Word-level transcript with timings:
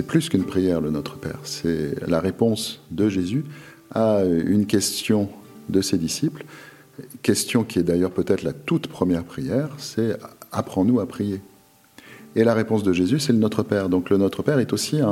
C'est 0.00 0.06
plus 0.06 0.30
qu'une 0.30 0.44
prière, 0.44 0.80
le 0.80 0.90
Notre 0.90 1.18
Père. 1.18 1.40
C'est 1.44 1.94
la 2.08 2.20
réponse 2.20 2.80
de 2.90 3.10
Jésus 3.10 3.44
à 3.94 4.22
une 4.24 4.64
question 4.64 5.28
de 5.68 5.82
ses 5.82 5.98
disciples, 5.98 6.46
question 7.20 7.64
qui 7.64 7.80
est 7.80 7.82
d'ailleurs 7.82 8.10
peut-être 8.10 8.42
la 8.42 8.54
toute 8.54 8.86
première 8.86 9.24
prière, 9.24 9.68
c'est 9.76 10.16
apprends-nous 10.52 11.00
à 11.00 11.06
prier. 11.06 11.42
Et 12.34 12.44
la 12.44 12.54
réponse 12.54 12.82
de 12.82 12.94
Jésus, 12.94 13.20
c'est 13.20 13.34
le 13.34 13.38
Notre 13.40 13.62
Père. 13.62 13.90
Donc 13.90 14.08
le 14.08 14.16
Notre 14.16 14.42
Père 14.42 14.58
est 14.58 14.72
aussi 14.72 15.02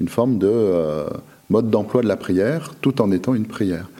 une 0.00 0.08
forme 0.08 0.38
de 0.38 0.48
euh, 0.50 1.04
mode 1.50 1.68
d'emploi 1.68 2.00
de 2.00 2.08
la 2.08 2.16
prière, 2.16 2.72
tout 2.80 3.02
en 3.02 3.12
étant 3.12 3.34
une 3.34 3.44
prière. 3.44 3.90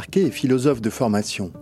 Marquet 0.00 0.22
est 0.22 0.30
philosophe 0.30 0.80
de 0.80 0.88
formation. 0.88 1.52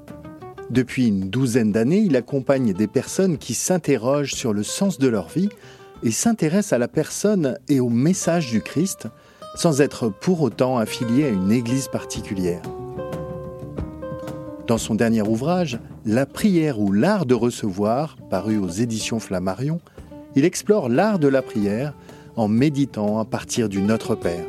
Depuis 0.70 1.08
une 1.08 1.28
douzaine 1.28 1.72
d'années, 1.72 1.98
il 1.98 2.14
accompagne 2.14 2.72
des 2.72 2.86
personnes 2.86 3.36
qui 3.36 3.53
s'interrogent 3.53 4.34
sur 4.34 4.53
le 4.53 4.62
sens 4.62 5.00
de 5.00 5.08
leur 5.08 5.27
vie 5.27 5.48
et 6.05 6.12
s'intéressent 6.12 6.75
à 6.75 6.78
la 6.78 6.86
personne 6.86 7.59
et 7.69 7.81
au 7.81 7.89
message 7.89 8.53
du 8.53 8.62
Christ 8.62 9.09
sans 9.56 9.81
être 9.81 10.09
pour 10.09 10.41
autant 10.41 10.78
affilié 10.78 11.25
à 11.25 11.31
une 11.31 11.50
église 11.50 11.89
particulière. 11.89 12.62
Dans 14.69 14.78
son 14.78 14.94
dernier 14.94 15.22
ouvrage, 15.22 15.81
La 16.06 16.25
prière 16.25 16.78
ou 16.78 16.92
l'art 16.92 17.27
de 17.27 17.34
recevoir, 17.34 18.14
paru 18.31 18.56
aux 18.56 18.69
éditions 18.69 19.19
Flammarion, 19.19 19.81
il 20.36 20.44
explore 20.44 20.89
l'art 20.89 21.19
de 21.19 21.27
la 21.27 21.42
prière 21.42 21.92
en 22.36 22.47
méditant 22.47 23.19
à 23.19 23.25
partir 23.25 23.69
du 23.69 23.83
Notre 23.83 24.14
Père. 24.14 24.47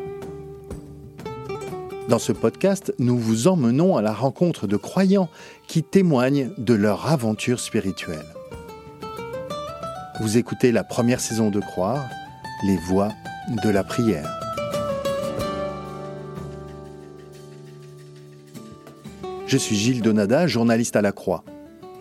Dans 2.09 2.17
ce 2.17 2.31
podcast, 2.31 2.91
nous 2.97 3.19
vous 3.19 3.47
emmenons 3.47 3.95
à 3.95 4.01
la 4.01 4.13
rencontre 4.13 4.65
de 4.65 4.77
croyants 4.77 5.29
qui 5.67 5.83
témoignent 5.83 6.49
de 6.57 6.73
leur 6.73 7.05
aventure 7.05 7.59
spirituelle. 7.59 8.25
Vous 10.19 10.39
écoutez 10.39 10.71
la 10.71 10.83
première 10.83 11.19
saison 11.19 11.51
de 11.51 11.59
Croire, 11.59 12.03
les 12.65 12.77
voix 12.77 13.09
de 13.63 13.69
la 13.69 13.83
prière. 13.83 14.27
Je 19.45 19.57
suis 19.57 19.75
Gilles 19.75 20.01
Donada, 20.01 20.47
journaliste 20.47 20.95
à 20.95 21.03
la 21.03 21.11
Croix. 21.11 21.43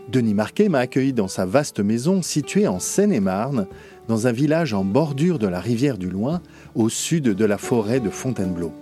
Denis 0.08 0.32
Marquet 0.32 0.70
m'a 0.70 0.78
accueilli 0.78 1.12
dans 1.12 1.28
sa 1.28 1.44
vaste 1.44 1.80
maison 1.80 2.22
située 2.22 2.66
en 2.66 2.78
Seine-et-Marne, 2.78 3.66
dans 4.08 4.26
un 4.26 4.32
village 4.32 4.72
en 4.72 4.84
bordure 4.84 5.38
de 5.38 5.48
la 5.48 5.60
rivière 5.60 5.98
du 5.98 6.08
Loing, 6.08 6.40
au 6.74 6.88
sud 6.88 7.24
de 7.24 7.44
la 7.44 7.58
forêt 7.58 8.00
de 8.00 8.08
Fontainebleau. 8.08 8.72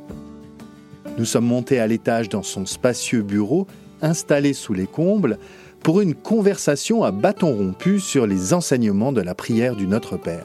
Nous 1.19 1.25
sommes 1.25 1.47
montés 1.47 1.81
à 1.81 1.86
l'étage 1.86 2.28
dans 2.28 2.43
son 2.43 2.66
spacieux 2.66 3.22
bureau, 3.22 3.66
installé 4.03 4.53
sous 4.53 4.75
les 4.75 4.87
combles, 4.87 5.38
pour 5.82 6.03
une 6.03 6.15
conversation 6.15 7.04
à 7.04 7.10
bâton 7.10 7.56
rompu 7.56 8.00
sur 8.00 8.27
les 8.27 8.53
enseignements 8.53 9.12
de 9.12 9.22
la 9.22 9.34
prière 9.34 9.77
du 9.77 9.87
Notre 9.87 10.19
Père. 10.19 10.44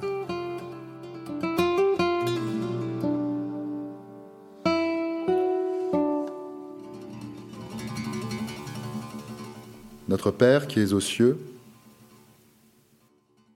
Notre 10.08 10.32
Père 10.32 10.68
qui 10.68 10.80
es 10.80 10.94
aux 10.94 11.00
cieux, 11.02 11.38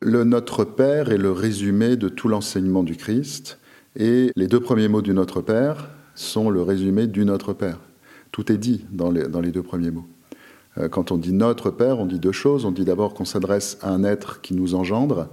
le 0.02 0.26
Notre 0.26 0.66
Père 0.66 1.12
est 1.12 1.18
le 1.18 1.32
résumé 1.32 1.96
de 1.96 2.09
tout 2.09 2.28
l'enseignement 2.28 2.84
du 2.84 2.97
Christ, 2.97 3.59
et 3.96 4.32
les 4.36 4.47
deux 4.47 4.59
premiers 4.59 4.90
mots 4.90 5.02
du 5.02 5.14
Notre 5.14 5.40
Père, 5.40 5.95
sont 6.16 6.50
le 6.50 6.62
résumé 6.62 7.08
du 7.08 7.26
Notre 7.26 7.53
Père. 7.53 7.80
Tout 8.31 8.52
est 8.52 8.58
dit 8.58 8.86
dans 8.92 9.12
les, 9.12 9.52
deux 9.52 9.64
premiers 9.64 9.92
mots. 9.92 10.08
Euh, 10.78 10.90
quand 10.90 11.12
on 11.12 11.18
dit 11.18 11.34
Notre 11.34 11.70
Père, 11.70 12.00
on 12.00 12.06
dit 12.06 12.20
deux 12.20 12.31
choses. 12.31 12.66
On 12.66 12.72
dit 12.72 12.86
d'abord 12.86 13.14
qu'on 13.14 13.26
s'adresse 13.26 13.78
à 13.81 13.92
un 13.92 14.03
être 14.03 14.42
qui 14.42 14.53
nous 14.53 14.76
engendre, 14.76 15.30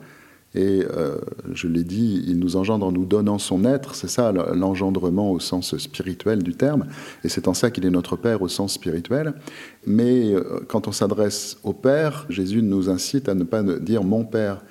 et 0.55 0.85
euh, 0.85 1.17
je 1.53 1.67
l'ai 1.67 1.83
dit, 1.83 2.23
il 2.27 2.39
nous 2.39 2.57
engendre 2.57 2.87
en 2.87 2.93
nous 2.93 3.07
donnant 3.07 3.39
son 3.39 3.65
être, 3.65 3.95
c'est 3.95 4.09
ça 4.09 4.33
l'engendrement 4.33 5.31
au 5.31 5.41
sens 5.41 5.77
spirituel 5.79 6.43
du 6.43 6.55
terme, 6.55 6.87
et 7.25 7.31
c'est 7.31 7.49
en 7.49 7.55
ça 7.55 7.71
qu'il 7.71 7.87
est 7.87 7.91
notre 7.91 8.17
Père 8.17 8.43
au 8.43 8.49
sens 8.49 8.75
spirituel. 8.75 9.33
Mais 9.87 10.35
euh, 10.35 10.61
quand 10.69 10.89
on 10.89 10.93
s'adresse 10.93 11.59
au 11.65 11.73
Père, 11.73 12.27
Jésus 12.29 12.63
nous 12.63 12.91
incite 12.91 13.29
à 13.29 13.35
ne 13.35 13.45
pas 13.45 13.63
dire 13.63 14.05
mon 14.05 14.25
Père, 14.25 14.63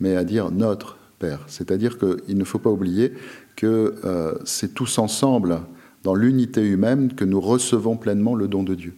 mais 0.00 0.16
à 0.16 0.24
dire 0.24 0.50
notre 0.50 0.96
Père. 1.20 1.44
C'est-à-dire 1.46 1.98
qu'il 1.98 2.36
ne 2.36 2.44
faut 2.44 2.58
pas 2.58 2.70
oublier 2.70 3.12
que 3.58 3.96
euh, 4.04 4.34
c'est 4.44 4.72
tous 4.72 4.98
ensemble, 4.98 5.62
dans 6.04 6.14
l'unité 6.14 6.62
humaine, 6.62 7.12
que 7.14 7.24
nous 7.24 7.40
recevons 7.40 7.96
pleinement 7.96 8.36
le 8.36 8.46
don 8.46 8.62
de 8.62 8.76
Dieu. 8.76 8.94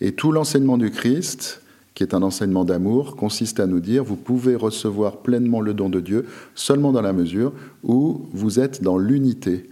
Et 0.00 0.10
tout 0.10 0.32
l'enseignement 0.32 0.78
du 0.78 0.90
Christ, 0.90 1.62
qui 1.94 2.02
est 2.02 2.12
un 2.12 2.22
enseignement 2.22 2.64
d'amour, 2.64 3.14
consiste 3.14 3.60
à 3.60 3.68
nous 3.68 3.78
dire, 3.78 4.02
vous 4.02 4.16
pouvez 4.16 4.56
recevoir 4.56 5.18
pleinement 5.18 5.60
le 5.60 5.74
don 5.74 5.90
de 5.90 6.00
Dieu 6.00 6.26
seulement 6.56 6.90
dans 6.90 7.02
la 7.02 7.12
mesure 7.12 7.52
où 7.84 8.26
vous 8.32 8.58
êtes 8.58 8.82
dans 8.82 8.98
l'unité, 8.98 9.70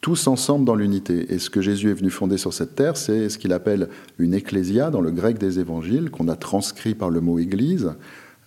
tous 0.00 0.28
ensemble 0.28 0.64
dans 0.64 0.76
l'unité. 0.76 1.34
Et 1.34 1.40
ce 1.40 1.50
que 1.50 1.60
Jésus 1.60 1.90
est 1.90 1.94
venu 1.94 2.10
fonder 2.10 2.38
sur 2.38 2.52
cette 2.52 2.76
terre, 2.76 2.96
c'est 2.96 3.28
ce 3.28 3.38
qu'il 3.38 3.52
appelle 3.52 3.88
une 4.20 4.34
ecclésia 4.34 4.90
dans 4.90 5.00
le 5.00 5.10
grec 5.10 5.36
des 5.36 5.58
évangiles, 5.58 6.10
qu'on 6.10 6.28
a 6.28 6.36
transcrit 6.36 6.94
par 6.94 7.10
le 7.10 7.20
mot 7.20 7.40
Église 7.40 7.90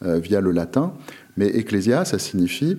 euh, 0.03 0.19
via 0.19 0.39
le 0.39 0.51
latin. 0.51 0.93
Mais 1.35 1.47
ecclésia, 1.47 2.05
ça 2.05 2.17
signifie 2.17 2.77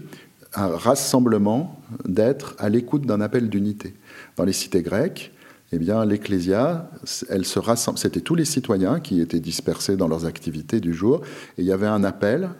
un 0.54 0.68
rassemblement 0.68 1.80
d'être 2.04 2.54
à 2.58 2.68
l'écoute 2.68 3.06
d'un 3.06 3.20
appel 3.20 3.48
d'unité. 3.48 3.94
Dans 4.36 4.44
les 4.44 4.52
cités 4.52 4.82
grecques, 4.82 5.32
eh 5.72 5.78
bien, 5.78 6.04
l'Ecclésia, 6.04 6.90
elle 7.28 7.44
se 7.44 7.58
rassemble. 7.58 7.98
C'était 7.98 8.22
tous 8.22 8.34
les 8.34 8.46
citoyens 8.46 9.00
qui 9.00 9.20
étaient 9.20 9.40
dispersés 9.40 9.96
dans 9.96 10.08
leurs 10.08 10.24
activités 10.24 10.80
du 10.80 10.94
jour, 10.94 11.20
et 11.58 11.62
il 11.62 11.66
y 11.66 11.72
avait 11.72 11.86
un 11.86 12.04
appel, 12.04 12.50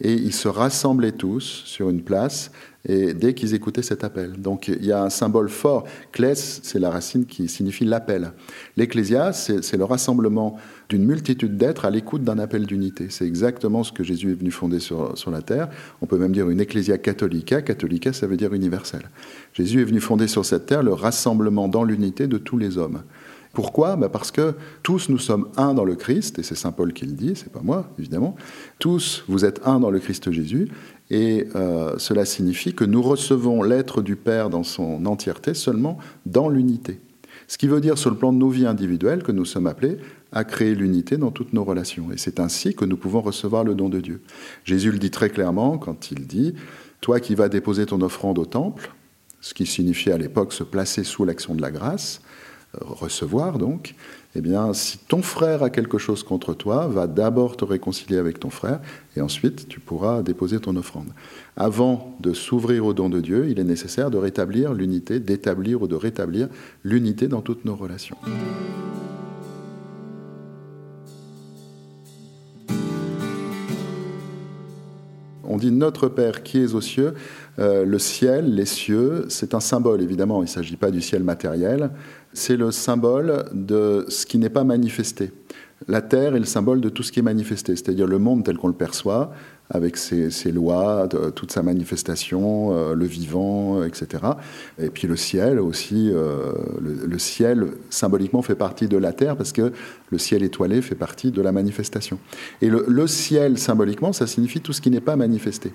et 0.00 0.12
ils 0.12 0.32
se 0.34 0.48
rassemblaient 0.48 1.12
tous 1.12 1.62
sur 1.64 1.88
une 1.90 2.02
place, 2.02 2.50
et 2.88 3.14
dès 3.14 3.34
qu'ils 3.34 3.54
écoutaient 3.54 3.82
cet 3.82 4.04
appel. 4.04 4.40
Donc 4.40 4.68
il 4.68 4.84
y 4.84 4.92
a 4.92 5.02
un 5.02 5.10
symbole 5.10 5.48
fort. 5.48 5.84
Klès, 6.12 6.60
c'est 6.62 6.78
la 6.78 6.90
racine 6.90 7.26
qui 7.26 7.48
signifie 7.48 7.84
l'appel. 7.84 8.32
L'Ecclésia, 8.76 9.32
c'est 9.32 9.76
le 9.76 9.84
rassemblement 9.84 10.56
d'une 10.88 11.04
multitude 11.04 11.56
d'êtres 11.56 11.84
à 11.84 11.90
l'écoute 11.90 12.22
d'un 12.22 12.38
appel 12.38 12.64
d'unité. 12.64 13.08
C'est 13.10 13.26
exactement 13.26 13.82
ce 13.82 13.90
que 13.90 14.04
Jésus 14.04 14.30
est 14.30 14.34
venu 14.34 14.52
fonder 14.52 14.78
sur, 14.78 15.18
sur 15.18 15.32
la 15.32 15.42
terre. 15.42 15.68
On 16.00 16.06
peut 16.06 16.18
même 16.18 16.32
dire 16.32 16.48
une 16.48 16.60
Ecclesia 16.60 16.98
catholica. 16.98 17.60
Catholica, 17.60 18.12
ça 18.12 18.28
veut 18.28 18.36
dire 18.36 18.54
universel. 18.54 19.02
Jésus 19.52 19.80
est 19.80 19.84
venu 19.84 20.00
fonder 20.00 20.28
sur 20.28 20.44
cette 20.44 20.66
terre 20.66 20.84
le 20.84 20.92
rassemblement 20.92 21.66
dans 21.66 21.82
l'unité 21.82 22.28
de 22.28 22.38
tous 22.38 22.56
les 22.56 22.78
hommes. 22.78 23.02
Pourquoi? 23.56 23.96
Bah, 23.96 24.10
Parce 24.10 24.32
que 24.32 24.52
tous 24.82 25.08
nous 25.08 25.16
sommes 25.16 25.48
un 25.56 25.72
dans 25.72 25.86
le 25.86 25.94
Christ, 25.94 26.38
et 26.38 26.42
c'est 26.42 26.54
Saint 26.54 26.72
Paul 26.72 26.92
qui 26.92 27.06
le 27.06 27.12
dit, 27.12 27.32
c'est 27.36 27.50
pas 27.50 27.62
moi, 27.62 27.88
évidemment. 27.98 28.36
Tous, 28.78 29.24
vous 29.28 29.46
êtes 29.46 29.66
un 29.66 29.80
dans 29.80 29.88
le 29.88 29.98
Christ 29.98 30.30
Jésus, 30.30 30.68
et 31.08 31.48
euh, 31.56 31.94
cela 31.96 32.26
signifie 32.26 32.74
que 32.74 32.84
nous 32.84 33.00
recevons 33.00 33.62
l'être 33.62 34.02
du 34.02 34.14
Père 34.14 34.50
dans 34.50 34.62
son 34.62 35.06
entièreté 35.06 35.54
seulement 35.54 35.96
dans 36.26 36.50
l'unité. 36.50 37.00
Ce 37.48 37.56
qui 37.56 37.66
veut 37.66 37.80
dire, 37.80 37.96
sur 37.96 38.10
le 38.10 38.18
plan 38.18 38.30
de 38.30 38.36
nos 38.36 38.50
vies 38.50 38.66
individuelles, 38.66 39.22
que 39.22 39.32
nous 39.32 39.46
sommes 39.46 39.68
appelés 39.68 39.96
à 40.32 40.44
créer 40.44 40.74
l'unité 40.74 41.16
dans 41.16 41.30
toutes 41.30 41.54
nos 41.54 41.64
relations. 41.64 42.12
Et 42.12 42.18
c'est 42.18 42.40
ainsi 42.40 42.74
que 42.74 42.84
nous 42.84 42.98
pouvons 42.98 43.22
recevoir 43.22 43.64
le 43.64 43.74
don 43.74 43.88
de 43.88 44.00
Dieu. 44.00 44.20
Jésus 44.64 44.92
le 44.92 44.98
dit 44.98 45.10
très 45.10 45.30
clairement 45.30 45.78
quand 45.78 46.10
il 46.10 46.26
dit 46.26 46.52
Toi 47.00 47.20
qui 47.20 47.34
vas 47.34 47.48
déposer 47.48 47.86
ton 47.86 48.02
offrande 48.02 48.38
au 48.38 48.44
temple, 48.44 48.92
ce 49.40 49.54
qui 49.54 49.64
signifiait 49.64 50.12
à 50.12 50.18
l'époque 50.18 50.52
se 50.52 50.62
placer 50.62 51.04
sous 51.04 51.24
l'action 51.24 51.54
de 51.54 51.62
la 51.62 51.70
grâce, 51.70 52.20
recevoir 52.74 53.58
donc, 53.58 53.94
eh 54.34 54.40
bien, 54.42 54.74
si 54.74 54.98
ton 54.98 55.22
frère 55.22 55.62
a 55.62 55.70
quelque 55.70 55.96
chose 55.96 56.22
contre 56.22 56.52
toi, 56.52 56.88
va 56.88 57.06
d'abord 57.06 57.56
te 57.56 57.64
réconcilier 57.64 58.18
avec 58.18 58.38
ton 58.38 58.50
frère, 58.50 58.80
et 59.16 59.20
ensuite 59.20 59.66
tu 59.66 59.80
pourras 59.80 60.22
déposer 60.22 60.60
ton 60.60 60.76
offrande. 60.76 61.08
Avant 61.56 62.16
de 62.20 62.34
s'ouvrir 62.34 62.84
au 62.84 62.92
don 62.92 63.08
de 63.08 63.20
Dieu, 63.20 63.48
il 63.48 63.58
est 63.58 63.64
nécessaire 63.64 64.10
de 64.10 64.18
rétablir 64.18 64.74
l'unité, 64.74 65.20
d'établir 65.20 65.82
ou 65.82 65.88
de 65.88 65.94
rétablir 65.94 66.48
l'unité 66.84 67.28
dans 67.28 67.40
toutes 67.40 67.64
nos 67.64 67.76
relations. 67.76 68.16
On 75.48 75.58
dit 75.58 75.70
notre 75.70 76.08
Père 76.08 76.42
qui 76.42 76.58
est 76.58 76.74
aux 76.74 76.80
cieux. 76.82 77.14
Euh, 77.58 77.86
le 77.86 77.98
ciel, 77.98 78.54
les 78.54 78.66
cieux, 78.66 79.24
c'est 79.28 79.54
un 79.54 79.60
symbole 79.60 80.02
évidemment. 80.02 80.40
Il 80.42 80.46
ne 80.46 80.50
s'agit 80.50 80.76
pas 80.76 80.90
du 80.90 81.00
ciel 81.00 81.24
matériel. 81.24 81.90
C'est 82.36 82.58
le 82.58 82.70
symbole 82.70 83.46
de 83.54 84.04
ce 84.08 84.26
qui 84.26 84.36
n'est 84.36 84.50
pas 84.50 84.62
manifesté. 84.62 85.32
La 85.88 86.02
terre 86.02 86.36
est 86.36 86.38
le 86.38 86.44
symbole 86.44 86.82
de 86.82 86.90
tout 86.90 87.02
ce 87.02 87.10
qui 87.10 87.20
est 87.20 87.22
manifesté, 87.22 87.74
c'est-à-dire 87.74 88.06
le 88.06 88.18
monde 88.18 88.44
tel 88.44 88.58
qu'on 88.58 88.68
le 88.68 88.74
perçoit, 88.74 89.32
avec 89.70 89.96
ses, 89.96 90.52
lois, 90.52 91.08
toute 91.34 91.50
sa 91.50 91.62
manifestation, 91.62 92.76
euh, 92.76 92.94
le 92.94 93.06
vivant, 93.06 93.82
etc. 93.84 94.22
Et 94.78 94.90
puis 94.90 95.08
le 95.08 95.16
ciel 95.16 95.58
aussi, 95.58 96.10
euh, 96.12 96.52
le, 96.78 97.18
ciel 97.18 97.68
symboliquement 97.88 98.42
fait 98.42 98.54
partie 98.54 98.86
de 98.86 98.98
la 98.98 99.14
terre 99.14 99.38
parce 99.38 99.52
que 99.52 99.72
le 100.10 100.18
ciel 100.18 100.42
étoilé 100.42 100.82
fait 100.82 100.94
partie 100.94 101.30
de 101.30 101.40
la 101.40 101.52
manifestation. 101.52 102.18
Et 102.60 102.68
le 102.68 103.06
ciel 103.06 103.56
symboliquement, 103.56 104.12
ça 104.12 104.26
signifie 104.26 104.60
tout 104.60 104.74
ce 104.74 104.82
qui 104.82 104.90
n'est 104.90 105.00
pas 105.00 105.16
manifesté. 105.16 105.72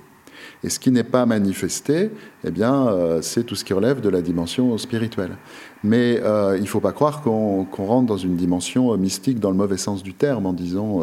Et 0.64 0.70
ce 0.70 0.80
qui 0.80 0.92
n'est 0.92 1.04
pas 1.04 1.26
manifesté, 1.26 2.12
eh 2.44 2.52
bien, 2.52 2.88
euh, 2.88 3.22
c'est 3.22 3.44
tout 3.44 3.56
ce 3.56 3.66
qui 3.66 3.74
relève 3.74 4.02
de 4.02 4.10
la 4.10 4.22
dimension 4.22 4.78
spirituelle. 4.78 5.38
Mais 5.84 6.20
euh, 6.24 6.56
il 6.58 6.64
ne 6.64 6.68
faut 6.68 6.80
pas 6.80 6.92
croire 6.92 7.22
qu'on 7.22 7.66
rentre 7.78 8.06
dans 8.06 8.18
une 8.18 8.36
dimension 8.36 8.94
euh, 8.94 8.98
mystique 8.98 9.40
dans 9.40 9.50
le 9.50 9.58
mauvais 9.58 9.78
sens 9.78 10.04
du 10.04 10.14
terme 10.14 10.46
en 10.46 10.54
disant 10.54 11.02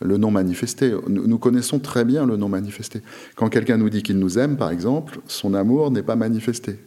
le 0.00 0.16
non 0.16 0.30
manifesté. 0.30 0.92
Nous, 1.08 1.26
nous, 1.26 1.38
connaissons 1.38 1.78
très 1.78 2.04
bien 2.04 2.26
le 2.26 2.36
non 2.36 2.48
manifesté. 2.48 3.02
Quand 3.36 3.48
quelqu'un 3.48 3.76
nous 3.76 3.90
dit 3.90 4.02
qu'il 4.02 4.18
nous 4.18 4.38
aime, 4.38 4.56
par 4.56 4.70
exemple, 4.70 5.20
son 5.26 5.54
amour 5.54 5.90
n'est 5.90 6.02
pas 6.02 6.16
manifesté. 6.16 6.78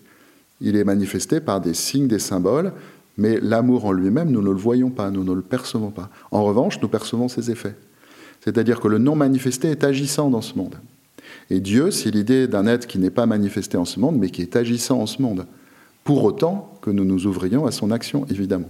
Il 0.61 0.75
est 0.75 0.83
manifesté 0.83 1.39
par 1.39 1.61
des 1.61 1.73
signes, 1.73 2.07
des 2.07 2.19
symboles, 2.19 2.73
mais 3.17 3.39
l'amour 3.41 3.85
en 3.85 3.91
lui-même, 3.91 4.31
nous 4.31 4.41
ne 4.41 4.49
le 4.49 4.57
voyons 4.57 4.89
pas, 4.89 5.11
nous 5.11 5.23
ne 5.23 5.33
le 5.33 5.41
percevons 5.41 5.91
pas. 5.91 6.09
En 6.31 6.43
revanche, 6.43 6.81
nous 6.81 6.87
percevons 6.87 7.27
ses 7.27 7.51
effets. 7.51 7.75
C'est-à-dire 8.43 8.79
que 8.79 8.87
le 8.87 8.97
non 8.97 9.15
manifesté 9.15 9.69
est 9.69 9.83
agissant 9.83 10.29
dans 10.29 10.41
ce 10.41 10.55
monde. 10.57 10.75
Et 11.53 11.59
Dieu, 11.59 11.91
c'est 11.91 12.09
l'idée 12.09 12.47
d'un 12.47 12.65
être 12.65 12.87
qui 12.87 12.97
n'est 12.97 13.11
pas 13.11 13.27
manifesté 13.27 13.77
en 13.77 13.85
ce 13.85 13.99
monde, 13.99 14.17
mais 14.17 14.31
qui 14.31 14.41
est 14.41 14.55
agissant 14.55 14.99
en 14.99 15.05
ce 15.05 15.21
monde. 15.21 15.45
Pour 16.03 16.23
autant 16.23 16.73
que 16.81 16.89
nous 16.89 17.05
nous 17.05 17.27
ouvrions 17.27 17.67
à 17.67 17.71
son 17.71 17.91
action, 17.91 18.25
évidemment. 18.31 18.69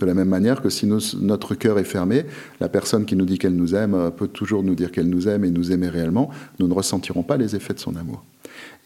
De 0.00 0.06
la 0.06 0.12
même 0.12 0.28
manière 0.28 0.60
que 0.60 0.68
si 0.68 0.88
notre 1.20 1.54
cœur 1.54 1.78
est 1.78 1.84
fermé, 1.84 2.24
la 2.58 2.68
personne 2.68 3.04
qui 3.04 3.14
nous 3.14 3.26
dit 3.26 3.38
qu'elle 3.38 3.54
nous 3.54 3.76
aime 3.76 3.94
euh, 3.94 4.10
peut 4.10 4.26
toujours 4.26 4.64
nous 4.64 4.74
dire 4.74 4.90
qu'elle 4.90 5.08
nous 5.08 5.28
aime 5.28 5.44
et 5.44 5.52
nous 5.52 5.70
aimer 5.70 5.88
réellement, 5.88 6.28
nous 6.58 6.66
ne 6.66 6.74
ressentirons 6.74 7.22
pas 7.22 7.36
les 7.36 7.54
effets 7.54 7.74
de 7.74 7.78
son 7.78 7.94
amour. 7.94 8.24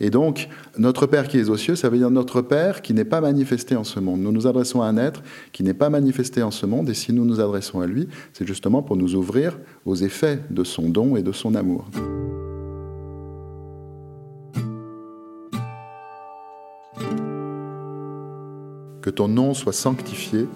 Et 0.01 0.11
donc, 0.11 0.51
notre 0.77 1.07
Père 1.07 1.27
qui 1.27 1.39
est 1.39 1.49
aux 1.49 1.57
cieux, 1.57 1.77
ça 1.77 1.89
veut 1.89 1.97
dire 1.97 2.11
notre 2.11 2.43
Père 2.43 2.83
qui 2.83 2.93
n'est 2.93 3.07
pas 3.07 3.23
manifesté 3.23 3.75
en 3.75 3.85
ce 3.85 4.01
monde. 4.01 4.21
Nous 4.21 4.33
nous 4.33 4.49
adressons 4.49 4.83
à 4.83 4.87
un 4.87 4.99
être 4.99 5.23
qui 5.53 5.63
n'est 5.63 5.73
pas 5.73 5.89
manifesté 5.89 6.43
en 6.43 6.51
ce 6.51 6.67
monde, 6.67 6.91
et 6.91 6.95
si 6.95 7.15
nous 7.15 7.25
nous 7.25 7.41
adressons 7.41 7.81
à 7.81 7.87
lui, 7.87 8.07
c'est 8.35 8.47
justement 8.47 8.83
pour 8.83 8.97
nous 8.97 9.15
ouvrir 9.15 9.59
aux 9.87 9.97
effets 9.97 10.41
de 10.51 10.63
son 10.63 10.91
don 10.91 11.17
et 11.17 11.23
de 11.23 11.33
son 11.33 11.55
amour. 11.55 11.89
Que 19.03 19.11
ton 19.11 19.29
nom 19.29 19.55
soit 19.55 19.73
sanctifié. 19.73 20.47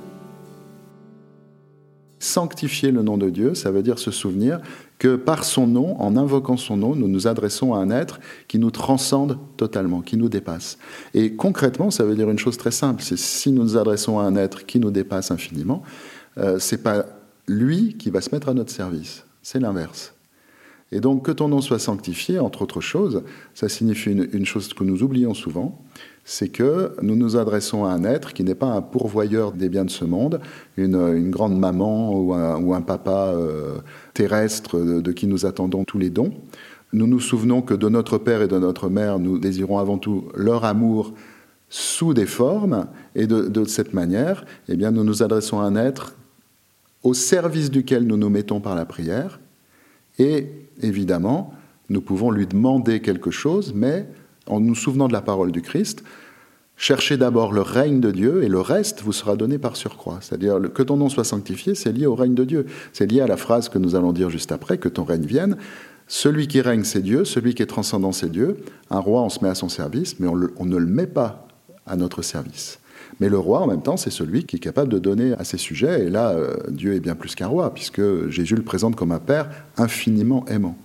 Sanctifier 2.18 2.90
le 2.90 3.02
nom 3.02 3.18
de 3.18 3.28
Dieu, 3.28 3.54
ça 3.54 3.70
veut 3.70 3.82
dire 3.82 3.98
se 3.98 4.10
souvenir 4.10 4.60
que 4.98 5.16
par 5.16 5.44
son 5.44 5.66
nom, 5.66 6.00
en 6.00 6.16
invoquant 6.16 6.56
son 6.56 6.76
nom, 6.76 6.94
nous 6.94 7.08
nous 7.08 7.26
adressons 7.26 7.74
à 7.74 7.78
un 7.78 7.90
être 7.90 8.20
qui 8.48 8.58
nous 8.58 8.70
transcende 8.70 9.38
totalement, 9.56 10.00
qui 10.00 10.16
nous 10.16 10.28
dépasse. 10.28 10.78
Et 11.12 11.34
concrètement, 11.34 11.90
ça 11.90 12.04
veut 12.04 12.14
dire 12.14 12.30
une 12.30 12.38
chose 12.38 12.56
très 12.56 12.70
simple, 12.70 13.02
c'est 13.02 13.18
si 13.18 13.52
nous 13.52 13.62
nous 13.62 13.76
adressons 13.76 14.18
à 14.18 14.22
un 14.22 14.36
être 14.36 14.64
qui 14.64 14.78
nous 14.78 14.90
dépasse 14.90 15.30
infiniment, 15.30 15.82
euh, 16.38 16.58
c'est 16.58 16.82
pas 16.82 17.04
lui 17.46 17.96
qui 17.98 18.10
va 18.10 18.20
se 18.20 18.34
mettre 18.34 18.48
à 18.48 18.54
notre 18.54 18.72
service, 18.72 19.24
c'est 19.42 19.60
l'inverse. 19.60 20.14
Et 20.92 21.00
donc 21.00 21.26
que 21.26 21.32
ton 21.32 21.48
nom 21.48 21.60
soit 21.60 21.78
sanctifié, 21.78 22.38
entre 22.38 22.62
autres 22.62 22.80
choses, 22.80 23.22
ça 23.52 23.68
signifie 23.68 24.12
une 24.12 24.46
chose 24.46 24.72
que 24.72 24.84
nous 24.84 25.02
oublions 25.02 25.34
souvent, 25.34 25.82
c'est 26.24 26.48
que 26.48 26.92
nous 27.02 27.16
nous 27.16 27.36
adressons 27.36 27.84
à 27.84 27.90
un 27.90 28.04
être 28.04 28.32
qui 28.32 28.44
n'est 28.44 28.54
pas 28.54 28.66
un 28.66 28.80
pourvoyeur 28.80 29.52
des 29.52 29.68
biens 29.68 29.84
de 29.84 29.90
ce 29.90 30.04
monde, 30.04 30.40
une, 30.76 31.30
grande 31.30 31.58
maman 31.58 32.18
ou 32.18 32.32
un, 32.74 32.80
papa 32.80 33.32
euh, 33.34 33.78
terrestre 34.14 34.78
de, 34.78 35.12
qui 35.12 35.26
nous 35.26 35.44
attendons 35.44 35.84
tous 35.84 35.98
les 35.98 36.10
dons. 36.10 36.32
Nous 36.94 37.06
nous 37.06 37.20
souvenons 37.20 37.60
que 37.60 37.74
de 37.74 37.88
notre 37.88 38.18
Père 38.18 38.40
et 38.40 38.48
de 38.48 38.58
notre 38.58 38.88
Mère, 38.88 39.18
nous 39.18 39.38
désirons 39.38 39.78
avant 39.78 39.98
tout 39.98 40.28
leur 40.34 40.64
amour 40.64 41.12
sous 41.68 42.14
des 42.14 42.26
formes, 42.26 42.86
et 43.16 43.26
de, 43.26 43.64
cette 43.64 43.94
manière, 43.94 44.44
eh 44.68 44.76
bien, 44.76 44.92
nous 44.92 45.02
nous 45.02 45.24
adressons 45.24 45.58
à 45.58 45.64
un 45.64 45.74
être 45.74 46.14
au 47.02 47.14
service 47.14 47.70
duquel 47.70 48.06
nous 48.06 48.16
nous 48.16 48.30
mettons 48.30 48.60
par 48.60 48.76
la 48.76 48.84
prière, 48.84 49.40
et 50.20 50.46
évidemment, 50.80 51.52
nous 51.88 52.00
pouvons 52.00 52.30
lui 52.30 52.46
demander 52.46 53.00
quelque 53.00 53.32
chose, 53.32 53.72
mais 53.74 54.06
en 54.46 54.60
nous 54.60 54.74
souvenant 54.74 55.08
de 55.08 55.12
la 55.12 55.22
parole 55.22 55.52
du 55.52 55.62
Christ, 55.62 56.02
cherchez 56.76 57.16
d'abord 57.16 57.52
le 57.52 57.60
règne 57.62 58.00
de 58.00 58.10
Dieu 58.10 58.42
et 58.42 58.48
le 58.48 58.60
reste 58.60 59.02
vous 59.02 59.12
sera 59.12 59.36
donné 59.36 59.58
par 59.58 59.76
surcroît. 59.76 60.18
C'est-à-dire 60.20 60.58
que 60.72 60.82
ton 60.82 60.96
nom 60.96 61.08
soit 61.08 61.24
sanctifié, 61.24 61.74
c'est 61.74 61.92
lié 61.92 62.06
au 62.06 62.14
règne 62.14 62.34
de 62.34 62.44
Dieu. 62.44 62.66
C'est 62.92 63.10
lié 63.10 63.20
à 63.20 63.26
la 63.26 63.36
phrase 63.36 63.68
que 63.68 63.78
nous 63.78 63.94
allons 63.94 64.12
dire 64.12 64.30
juste 64.30 64.52
après, 64.52 64.78
que 64.78 64.88
ton 64.88 65.04
règne 65.04 65.24
vienne. 65.24 65.56
Celui 66.06 66.48
qui 66.48 66.60
règne, 66.60 66.84
c'est 66.84 67.00
Dieu, 67.00 67.24
celui 67.24 67.54
qui 67.54 67.62
est 67.62 67.66
transcendant, 67.66 68.12
c'est 68.12 68.30
Dieu. 68.30 68.58
Un 68.90 68.98
roi, 68.98 69.22
on 69.22 69.30
se 69.30 69.42
met 69.42 69.48
à 69.48 69.54
son 69.54 69.68
service, 69.70 70.20
mais 70.20 70.28
on, 70.28 70.64
ne 70.66 70.76
le 70.76 70.86
met 70.86 71.06
pas 71.06 71.48
à 71.86 71.96
notre 71.96 72.20
service. 72.22 72.78
Mais 73.20 73.28
le 73.28 73.38
roi, 73.38 73.60
en 73.60 73.66
même 73.66 73.82
temps, 73.82 73.96
c'est 73.96 74.10
celui 74.10 74.44
qui 74.44 74.56
est 74.56 74.60
capable 74.60 74.92
de 74.92 74.98
donner 74.98 75.32
à 75.34 75.44
ses 75.44 75.56
sujets. 75.56 76.06
Et 76.06 76.10
là, 76.10 76.30
euh, 76.30 76.56
Dieu 76.68 76.94
est 76.94 77.00
bien 77.00 77.14
plus 77.14 77.34
qu'un 77.34 77.46
roi, 77.46 77.72
puisque 77.72 78.28
Jésus 78.28 78.56
le 78.56 78.62
présente 78.62 78.96
comme 78.96 79.12
un 79.12 79.18
Père 79.18 79.48
infiniment 79.78 80.44
aimant. 80.46 80.76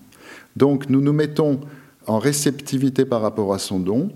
Donc 0.56 0.90
nous 0.90 1.02
nous 1.02 1.14
mettons 1.14 1.60
en 2.08 2.20
réceptivité 2.20 3.06
par 3.06 3.22
rapport 3.22 3.54
à 3.54 3.60
son 3.60 3.80
don, 3.80 4.10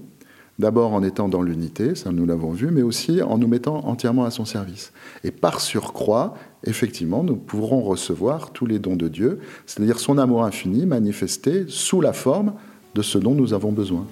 d'abord 0.59 0.93
en 0.93 1.03
étant 1.03 1.29
dans 1.29 1.41
l'unité, 1.41 1.95
ça 1.95 2.11
nous 2.11 2.25
l'avons 2.25 2.51
vu, 2.51 2.69
mais 2.71 2.81
aussi 2.81 3.21
en 3.21 3.37
nous 3.37 3.47
mettant 3.47 3.85
entièrement 3.85 4.25
à 4.25 4.31
son 4.31 4.45
service. 4.45 4.93
Et 5.23 5.31
par 5.31 5.61
surcroît, 5.61 6.35
effectivement, 6.63 7.23
nous 7.23 7.35
pourrons 7.35 7.81
recevoir 7.81 8.51
tous 8.51 8.65
les 8.65 8.79
dons 8.79 8.95
de 8.95 9.07
Dieu, 9.07 9.39
c'est-à-dire 9.65 9.99
son 9.99 10.17
amour 10.17 10.43
infini 10.43 10.85
manifesté 10.85 11.65
sous 11.67 12.01
la 12.01 12.13
forme 12.13 12.53
de 12.95 13.01
ce 13.01 13.17
dont 13.17 13.33
nous 13.33 13.53
avons 13.53 13.71
besoin. 13.71 14.05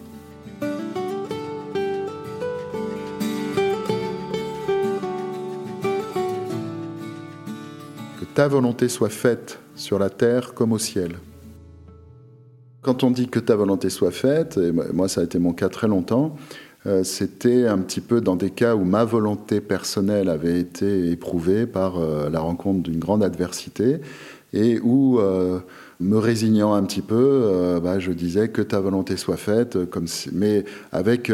Que 8.20 8.26
ta 8.34 8.48
volonté 8.48 8.90
soit 8.90 9.10
faite 9.10 9.60
sur 9.76 10.00
la 10.00 10.10
terre 10.10 10.54
comme 10.54 10.72
au 10.74 10.80
ciel. 10.80 11.16
Quand 12.82 13.04
on 13.04 13.12
dit 13.12 13.28
que 13.28 13.40
ta 13.40 13.56
volonté 13.56 13.92
soit 13.92 14.12
faite, 14.12 14.58
et 14.58 14.72
moi 14.72 15.08
ça 15.08 15.22
a 15.22 15.24
été 15.24 15.38
mon 15.38 15.54
cas 15.54 15.70
très 15.70 15.88
longtemps, 15.88 16.36
euh, 16.88 17.04
c'était 17.04 17.68
un 17.68 17.78
petit 17.78 18.02
peu 18.02 18.22
dans 18.22 18.36
des 18.36 18.50
cas 18.50 18.76
où 18.76 18.84
ma 18.84 19.06
volonté 19.06 19.62
personnelle 19.62 20.30
avait 20.30 20.60
été 20.60 21.12
éprouvée 21.12 21.68
par 21.68 22.00
euh, 22.00 22.30
la 22.32 22.40
rencontre 22.40 22.82
d'une 22.82 22.98
grande 22.98 23.24
adversité 23.24 24.02
et 24.52 24.80
où, 24.80 25.20
euh, 25.20 25.60
me 26.00 26.18
résignant 26.18 26.74
un 26.74 26.82
petit 26.84 27.04
peu, 27.04 27.80
bah, 27.84 28.00
je 28.00 28.12
disais 28.12 28.50
que 28.50 28.64
ta 28.64 28.80
volonté 28.80 29.18
soit 29.18 29.38
faite, 29.38 29.78
mais 30.34 30.66
avec 30.92 31.32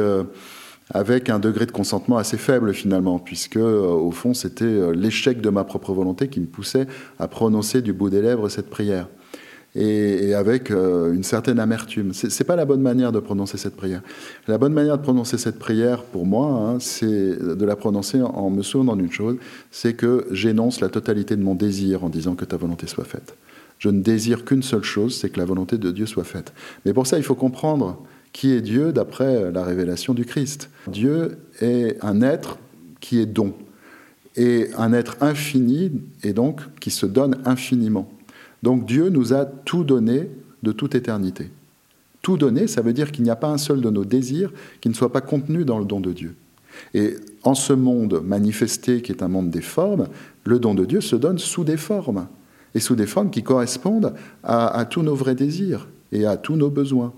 avec 0.94 1.30
un 1.30 1.40
degré 1.40 1.66
de 1.66 1.72
consentement 1.72 2.18
assez 2.18 2.36
faible 2.36 2.74
finalement, 2.74 3.18
puisque 3.18 3.56
au 3.56 4.12
fond 4.12 4.34
c'était 4.34 4.94
l'échec 4.94 5.40
de 5.40 5.50
ma 5.50 5.64
propre 5.64 5.94
volonté 5.94 6.28
qui 6.28 6.42
me 6.42 6.48
poussait 6.48 6.86
à 7.18 7.30
prononcer 7.30 7.82
du 7.82 7.94
bout 7.94 8.10
des 8.10 8.22
lèvres 8.22 8.50
cette 8.50 8.70
prière 8.70 9.08
et, 9.78 10.34
avec 10.34 10.72
euh, 10.72 11.14
une 11.14 11.24
certaine 11.24 11.60
amertume. 11.60 12.14
Ce 12.14 12.28
n'est 12.28 12.48
pas 12.48 12.56
la 12.56 12.66
bonne 12.66 12.82
manière 12.82 13.12
de 13.12 13.20
prononcer 13.20 13.58
cette 13.58 13.76
prière. 13.76 14.02
La 14.48 14.58
bonne 14.58 14.74
manière 14.74 14.98
de 14.98 15.04
prononcer 15.04 15.38
cette 15.38 15.60
prière, 15.60 16.04
pour 16.04 16.26
moi, 16.26 16.48
hein, 16.48 16.78
c'est 16.80 17.06
de 17.38 17.66
la 17.66 17.76
prononcer 17.76 18.22
en 18.22 18.50
me 18.50 18.64
souvenant 18.64 18.96
d'une 18.96 19.12
chose, 19.12 19.38
c'est 19.72 19.94
que 19.94 20.26
j'énonce 20.32 20.82
la 20.82 20.90
totalité 20.90 21.36
de 21.36 21.44
mon 21.44 21.56
désir 21.56 22.04
en 22.04 22.10
disant 22.10 22.36
que 22.36 22.46
ta 22.46 22.58
volonté 22.58 22.88
soit 22.88 23.06
faite. 23.06 23.36
Je 23.78 23.90
ne 23.90 24.02
désire 24.02 24.44
qu'une 24.44 24.64
seule 24.64 24.84
chose, 24.84 25.16
c'est 25.16 25.30
que 25.30 25.40
la 25.40 25.46
volonté 25.46 25.78
de 25.78 25.92
Dieu 25.92 26.08
soit 26.08 26.24
faite. 26.24 26.52
Mais 26.86 26.94
pour 26.94 27.06
ça, 27.06 27.18
il 27.18 27.24
faut 27.24 27.36
comprendre 27.36 28.02
qui 28.34 28.54
est 28.54 28.62
Dieu 28.62 28.92
d'après 28.92 29.52
la 29.52 29.64
révélation 29.64 30.14
du 30.14 30.26
Christ. 30.26 30.70
Dieu 30.88 31.38
est 31.62 32.04
un 32.04 32.22
être 32.22 32.58
qui 33.00 33.20
est 33.20 33.28
don, 33.28 33.54
et 34.36 34.70
un 34.78 34.94
être 34.94 35.18
infini, 35.22 35.92
et 36.24 36.34
donc 36.34 36.62
qui 36.80 36.90
se 36.90 37.06
donne 37.06 37.38
infiniment. 37.46 38.10
Donc 38.64 38.86
Dieu 38.86 39.10
nous 39.10 39.34
a 39.34 39.46
tout 39.46 39.84
donné 39.84 40.30
de 40.64 40.72
toute 40.72 40.96
éternité. 40.96 41.52
Tout 42.22 42.38
donné, 42.38 42.68
ça 42.68 42.82
veut 42.82 42.94
dire 42.94 43.12
qu'il 43.12 43.24
n'y 43.24 43.30
a 43.30 43.36
pas 43.36 43.50
un 43.50 43.58
seul 43.58 43.82
de 43.82 43.90
nos 43.90 44.06
désirs 44.06 44.52
qui 44.82 44.90
ne 44.90 44.94
soit 44.94 45.12
pas 45.12 45.22
contenu 45.22 45.64
dans 45.66 45.80
le 45.80 45.86
don 45.86 46.00
de 46.00 46.12
Dieu. 46.12 46.36
Et 46.94 47.16
en 47.44 47.56
ce 47.56 47.74
monde 47.74 48.22
manifesté 48.24 49.02
qui 49.02 49.12
est 49.12 49.24
un 49.24 49.28
monde 49.28 49.50
des 49.50 49.62
formes, 49.62 50.08
le 50.44 50.60
don 50.60 50.76
de 50.76 50.86
Dieu 50.86 51.02
se 51.02 51.16
donne 51.16 51.38
sous 51.38 51.64
des 51.64 51.78
formes, 51.78 52.28
et 52.76 52.80
sous 52.80 52.96
des 52.96 53.08
formes 53.08 53.30
qui 53.30 53.44
correspondent 53.44 54.14
à, 54.44 54.86
tous 54.90 55.02
nos 55.02 55.16
vrais 55.16 55.36
désirs 55.36 55.88
et 56.12 56.26
à 56.26 56.38
tous 56.38 56.56
nos 56.56 56.70
besoins. 56.70 57.14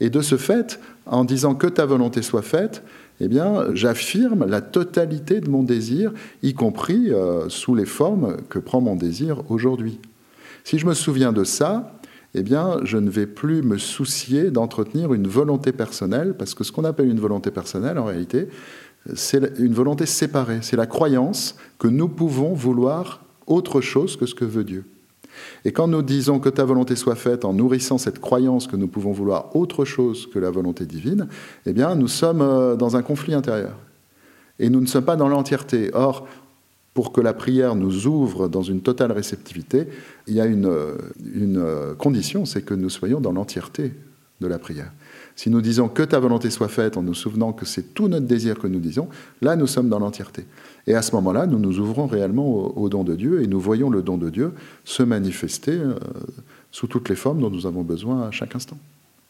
Et 0.00 0.10
de 0.10 0.20
ce 0.20 0.36
fait, 0.36 0.80
en 1.06 1.24
disant 1.24 1.54
que 1.54 1.66
ta 1.66 1.86
volonté 1.86 2.22
soit 2.22 2.42
faite, 2.42 2.82
eh 3.20 3.28
bien, 3.28 3.74
j'affirme 3.74 4.46
la 4.46 4.60
totalité 4.60 5.40
de 5.40 5.50
mon 5.50 5.64
désir, 5.64 6.12
y 6.42 6.54
compris 6.54 7.10
euh, 7.10 7.48
sous 7.48 7.74
les 7.74 7.86
formes 7.86 8.36
que 8.48 8.60
prend 8.60 8.80
mon 8.80 8.94
désir 8.94 9.42
aujourd'hui. 9.48 9.98
Si 10.68 10.76
je 10.76 10.84
me 10.84 10.92
souviens 10.92 11.32
de 11.32 11.44
ça, 11.44 11.94
eh 12.34 12.42
bien, 12.42 12.80
je 12.82 12.98
ne 12.98 13.08
vais 13.08 13.26
plus 13.26 13.62
me 13.62 13.78
soucier 13.78 14.50
d'entretenir 14.50 15.14
une 15.14 15.26
volonté 15.26 15.72
personnelle, 15.72 16.34
parce 16.38 16.52
que 16.52 16.62
ce 16.62 16.72
qu'on 16.72 16.84
appelle 16.84 17.08
une 17.08 17.20
volonté 17.20 17.50
personnelle, 17.50 17.98
en 17.98 18.04
réalité, 18.04 18.48
c'est 19.14 19.58
une 19.58 19.72
volonté 19.72 20.04
séparée. 20.04 20.58
C'est 20.60 20.76
la 20.76 20.86
croyance 20.86 21.56
que 21.78 21.88
nous 21.88 22.06
pouvons 22.06 22.52
vouloir 22.52 23.22
autre 23.46 23.80
chose 23.80 24.18
que 24.18 24.26
ce 24.26 24.34
que 24.34 24.44
veut 24.44 24.62
Dieu. 24.62 24.84
Et 25.64 25.72
quand 25.72 25.88
nous 25.88 26.02
disons 26.02 26.38
que 26.38 26.50
ta 26.50 26.66
volonté 26.66 26.96
soit 26.96 27.14
faite 27.14 27.46
en 27.46 27.54
nourrissant 27.54 27.96
cette 27.96 28.18
croyance 28.18 28.66
que 28.66 28.76
nous 28.76 28.88
pouvons 28.88 29.12
vouloir 29.12 29.56
autre 29.56 29.86
chose 29.86 30.28
que 30.30 30.38
la 30.38 30.50
volonté 30.50 30.84
divine, 30.84 31.28
eh 31.64 31.72
bien, 31.72 31.94
nous 31.94 32.08
sommes 32.08 32.42
euh, 32.42 32.76
dans 32.76 32.94
un 32.94 33.00
conflit 33.00 33.32
intérieur. 33.32 33.78
Et 34.58 34.68
nous 34.68 34.82
ne 34.82 34.86
sommes 34.86 35.06
pas 35.06 35.16
dans 35.16 35.28
l'entièreté. 35.28 35.88
Or, 35.94 36.28
pour 36.98 37.12
que 37.12 37.20
la 37.20 37.32
prière 37.32 37.76
nous 37.76 38.08
ouvre 38.08 38.48
dans 38.48 38.64
une 38.64 38.80
totale 38.80 39.12
réceptivité, 39.12 39.86
il 40.26 40.34
y 40.34 40.40
a 40.40 40.46
une, 40.46 40.68
condition, 41.96 42.44
c'est 42.44 42.62
que 42.62 42.74
nous 42.74 42.90
soyons 42.90 43.20
dans 43.20 43.30
l'entièreté 43.30 43.92
de 44.40 44.46
la 44.48 44.58
prière. 44.58 44.90
Si 45.36 45.48
nous 45.48 45.60
disons 45.60 45.88
que 45.88 46.02
ta 46.02 46.18
volonté 46.18 46.50
soit 46.50 46.66
faite 46.66 46.96
en 46.96 47.04
nous 47.04 47.14
souvenant 47.14 47.52
que 47.52 47.66
c'est 47.66 47.94
tout 47.94 48.08
notre 48.08 48.26
désir 48.26 48.58
que 48.58 48.66
nous 48.66 48.80
disons, 48.80 49.08
là 49.42 49.54
nous 49.54 49.68
sommes 49.68 49.88
dans 49.88 50.00
l'entièreté. 50.00 50.44
Et 50.88 50.96
à 50.96 51.02
ce 51.02 51.14
moment-là, 51.14 51.46
nous 51.46 51.60
nous 51.60 51.78
ouvrons 51.78 52.08
réellement 52.08 52.76
au, 52.76 52.88
don 52.88 53.04
de 53.04 53.14
Dieu 53.14 53.44
et 53.44 53.46
nous 53.46 53.60
voyons 53.60 53.90
le 53.90 54.02
don 54.02 54.18
de 54.18 54.28
Dieu 54.28 54.52
se 54.84 55.04
manifester 55.04 55.78
euh, 55.78 55.94
sous 56.72 56.88
toutes 56.88 57.08
les 57.08 57.14
formes 57.14 57.40
dont 57.40 57.50
nous 57.50 57.66
avons 57.66 57.82
besoin 57.82 58.26
à 58.26 58.32
chaque 58.32 58.56
instant. 58.56 58.76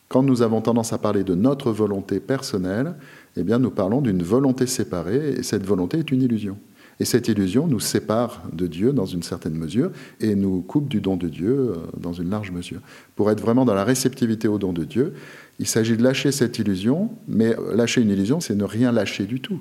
Quand 0.08 0.22
nous 0.22 0.40
avons 0.40 0.62
tendance 0.62 0.94
à 0.94 0.98
parler 0.98 1.22
de 1.22 1.34
notre 1.34 1.70
volonté 1.70 2.18
personnelle, 2.18 2.94
eh 3.36 3.42
bien 3.42 3.58
nous 3.58 3.70
parlons 3.70 4.00
d'une 4.00 4.22
volonté 4.22 4.66
séparée 4.66 5.34
et 5.36 5.42
cette 5.42 5.66
volonté 5.66 5.98
est 5.98 6.10
une 6.10 6.22
illusion. 6.22 6.56
Et 7.00 7.04
cette 7.04 7.28
illusion 7.28 7.68
nous 7.68 7.78
sépare 7.78 8.42
de 8.52 8.66
Dieu 8.66 8.92
dans 8.92 9.06
une 9.06 9.22
certaine 9.22 9.54
mesure 9.54 9.90
et 10.20 10.34
nous 10.34 10.62
coupe 10.62 10.88
du 10.88 11.00
don 11.00 11.16
de 11.16 11.28
Dieu 11.28 11.52
euh, 11.52 11.74
dans 11.96 12.12
une 12.12 12.28
large 12.28 12.50
mesure. 12.50 12.80
Pour 13.14 13.30
être 13.30 13.40
vraiment 13.40 13.64
dans 13.64 13.74
la 13.74 13.84
réceptivité 13.84 14.48
au 14.48 14.58
don 14.58 14.72
de 14.72 14.84
Dieu, 14.84 15.14
il 15.60 15.66
s'agit 15.66 15.96
de 15.96 16.02
lâcher 16.02 16.32
cette 16.32 16.58
illusion, 16.58 17.10
mais 17.28 17.54
lâcher 17.72 18.00
une 18.00 18.10
illusion, 18.10 18.40
c'est 18.40 18.54
ne 18.54 18.64
rien 18.64 18.90
lâcher 18.90 19.26
du 19.26 19.40
tout, 19.40 19.60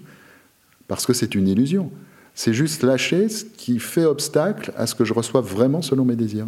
parce 0.88 1.06
que 1.06 1.14
c'est 1.14 1.36
une 1.36 1.48
illusion. 1.48 1.92
C'est 2.34 2.54
juste 2.54 2.84
lâcher 2.84 3.30
ce 3.30 3.46
qui 3.46 3.80
fait 3.80 4.06
obstacle 4.06 4.72
à 4.78 4.86
ce 4.86 4.94
que 4.94 5.06
je 5.06 5.14
reçoive 5.14 5.46
vraiment 5.46 5.82
selon 5.82 6.06
mes 6.06 6.16
désirs. 6.16 6.48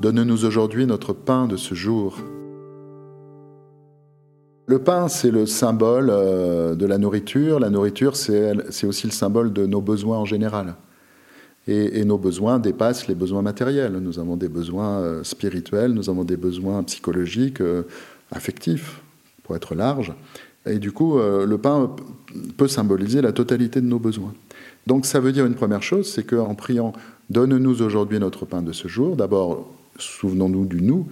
Donne-nous 0.00 0.44
aujourd'hui 0.44 0.86
notre 0.86 1.12
pain 1.12 1.46
de 1.46 1.56
ce 1.56 1.74
jour. 1.74 2.18
Le 4.68 4.80
pain, 4.80 5.06
c'est 5.06 5.30
le 5.30 5.46
symbole 5.46 6.08
euh, 6.10 6.74
de 6.74 6.86
la 6.86 6.98
nourriture. 6.98 7.60
La 7.60 7.70
nourriture, 7.70 8.16
c'est 8.16 8.84
aussi 8.84 9.06
le 9.06 9.12
symbole 9.12 9.52
de 9.52 9.64
nos 9.64 9.80
besoins 9.80 10.18
en 10.18 10.24
général. 10.24 10.74
Et, 11.68 12.04
nos 12.04 12.18
besoins 12.18 12.58
dépassent 12.58 13.08
les 13.08 13.14
besoins 13.14 13.42
matériels. 13.42 13.92
Nous 13.92 14.18
avons 14.18 14.36
des 14.36 14.48
besoins 14.48 15.00
euh, 15.00 15.24
spirituels, 15.24 15.92
nous 15.92 16.10
avons 16.10 16.24
des 16.24 16.36
besoins 16.36 16.82
psychologiques, 16.84 17.60
euh, 17.60 17.82
affectifs, 18.32 19.00
pour 19.44 19.56
être 19.56 19.74
large. 19.74 20.12
Et 20.64 20.80
du 20.80 20.90
coup, 20.90 21.16
le 21.20 21.58
pain 21.58 21.94
peut 22.56 22.66
symboliser 22.66 23.22
la 23.22 23.30
totalité 23.30 23.80
de 23.80 23.86
nos 23.86 24.00
besoins. 24.00 24.34
Donc 24.88 25.06
ça 25.06 25.20
veut 25.20 25.30
dire 25.30 25.46
une 25.46 25.54
première 25.54 25.84
chose, 25.84 26.10
c'est 26.12 26.24
qu'en 26.24 26.56
priant 26.56 26.92
Donne-nous 27.30 27.82
aujourd'hui 27.82 28.18
notre 28.18 28.46
pain 28.46 28.62
de 28.62 28.72
ce 28.72 28.88
jour, 28.88 29.16
d'abord, 29.16 29.68
souvenons-nous 29.98 30.66
du 30.66 30.80
nous, 30.80 31.06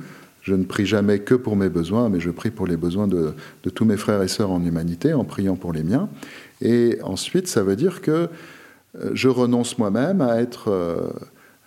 je 0.44 0.54
ne 0.54 0.64
prie 0.64 0.84
jamais 0.84 1.20
que 1.20 1.34
pour 1.34 1.56
mes 1.56 1.70
besoins, 1.70 2.10
mais 2.10 2.20
je 2.20 2.30
prie 2.30 2.50
pour 2.50 2.66
les 2.66 2.76
besoins 2.76 3.08
de, 3.08 3.32
tous 3.74 3.86
mes 3.86 3.96
frères 3.96 4.22
et 4.22 4.28
sœurs 4.28 4.50
en 4.50 4.62
humanité, 4.62 5.14
en 5.14 5.24
priant 5.24 5.56
pour 5.56 5.72
les 5.72 5.82
miens. 5.82 6.10
Et 6.60 6.98
ensuite, 7.02 7.48
ça 7.48 7.62
veut 7.62 7.76
dire 7.76 8.02
que 8.02 8.28
euh, 9.00 9.10
je 9.14 9.28
renonce 9.28 9.78
moi-même 9.78 10.20
à 10.20 10.42
être 10.42 10.68
euh, 10.68 11.08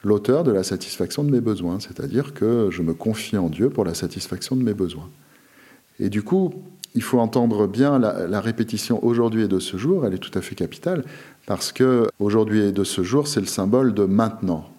l'auteur 0.04 0.44
de 0.44 0.52
la 0.52 0.62
satisfaction 0.62 1.24
de 1.24 1.32
mes 1.32 1.42
besoins, 1.42 1.80
c'est-à-dire 1.80 2.36
que 2.36 2.70
je 2.70 2.84
me 2.84 2.94
confie 2.94 3.36
en 3.36 3.50
Dieu 3.50 3.72
pour 3.72 3.84
la 3.84 3.96
satisfaction 3.96 4.56
de 4.56 4.62
mes 4.62 4.76
besoins. 4.76 5.10
Et 6.00 6.10
du 6.10 6.22
coup, 6.22 6.54
il 6.94 7.02
faut 7.02 7.20
entendre 7.20 7.66
bien 7.66 7.98
la, 7.98 8.28
la 8.28 8.42
répétition 8.42 9.04
aujourd'hui 9.04 9.42
et 9.42 9.48
de 9.48 9.58
ce 9.58 9.78
jour, 9.78 10.06
elle 10.06 10.14
est 10.14 10.20
tout 10.20 10.38
à 10.38 10.42
fait 10.42 10.56
capitale, 10.56 11.04
parce 11.48 11.72
que 11.72 12.10
aujourd'hui 12.20 12.62
et 12.62 12.72
de 12.72 12.84
ce 12.84 13.02
jour, 13.02 13.28
c'est 13.28 13.40
le 13.40 13.48
symbole 13.48 13.96
de 13.96 14.04
maintenant. 14.04 14.70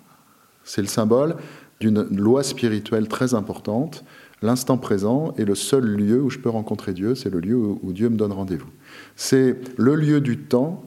C'est 0.63 0.83
le 0.83 0.89
symbole 0.89 1.35
d'une 1.81 2.03
loi 2.17 2.43
spirituelle 2.43 3.09
très 3.09 3.35
importante. 3.35 4.05
L'instant 4.43 4.79
présent 4.79 5.35
est 5.37 5.45
le 5.45 5.55
seul 5.55 5.85
lieu 5.85 6.23
où 6.23 6.31
je 6.31 6.39
peux 6.39 6.49
rencontrer 6.49 6.93
Dieu, 6.93 7.15
c'est 7.15 7.31
le 7.31 7.41
lieu 7.41 7.57
où 7.57 7.93
Dieu 7.93 8.09
me 8.09 8.17
donne 8.17 8.33
rendez-vous. 8.33 8.71
C'est 9.17 9.57
le 9.77 9.95
lieu 9.95 10.21
du 10.21 10.39
temps, 10.39 10.85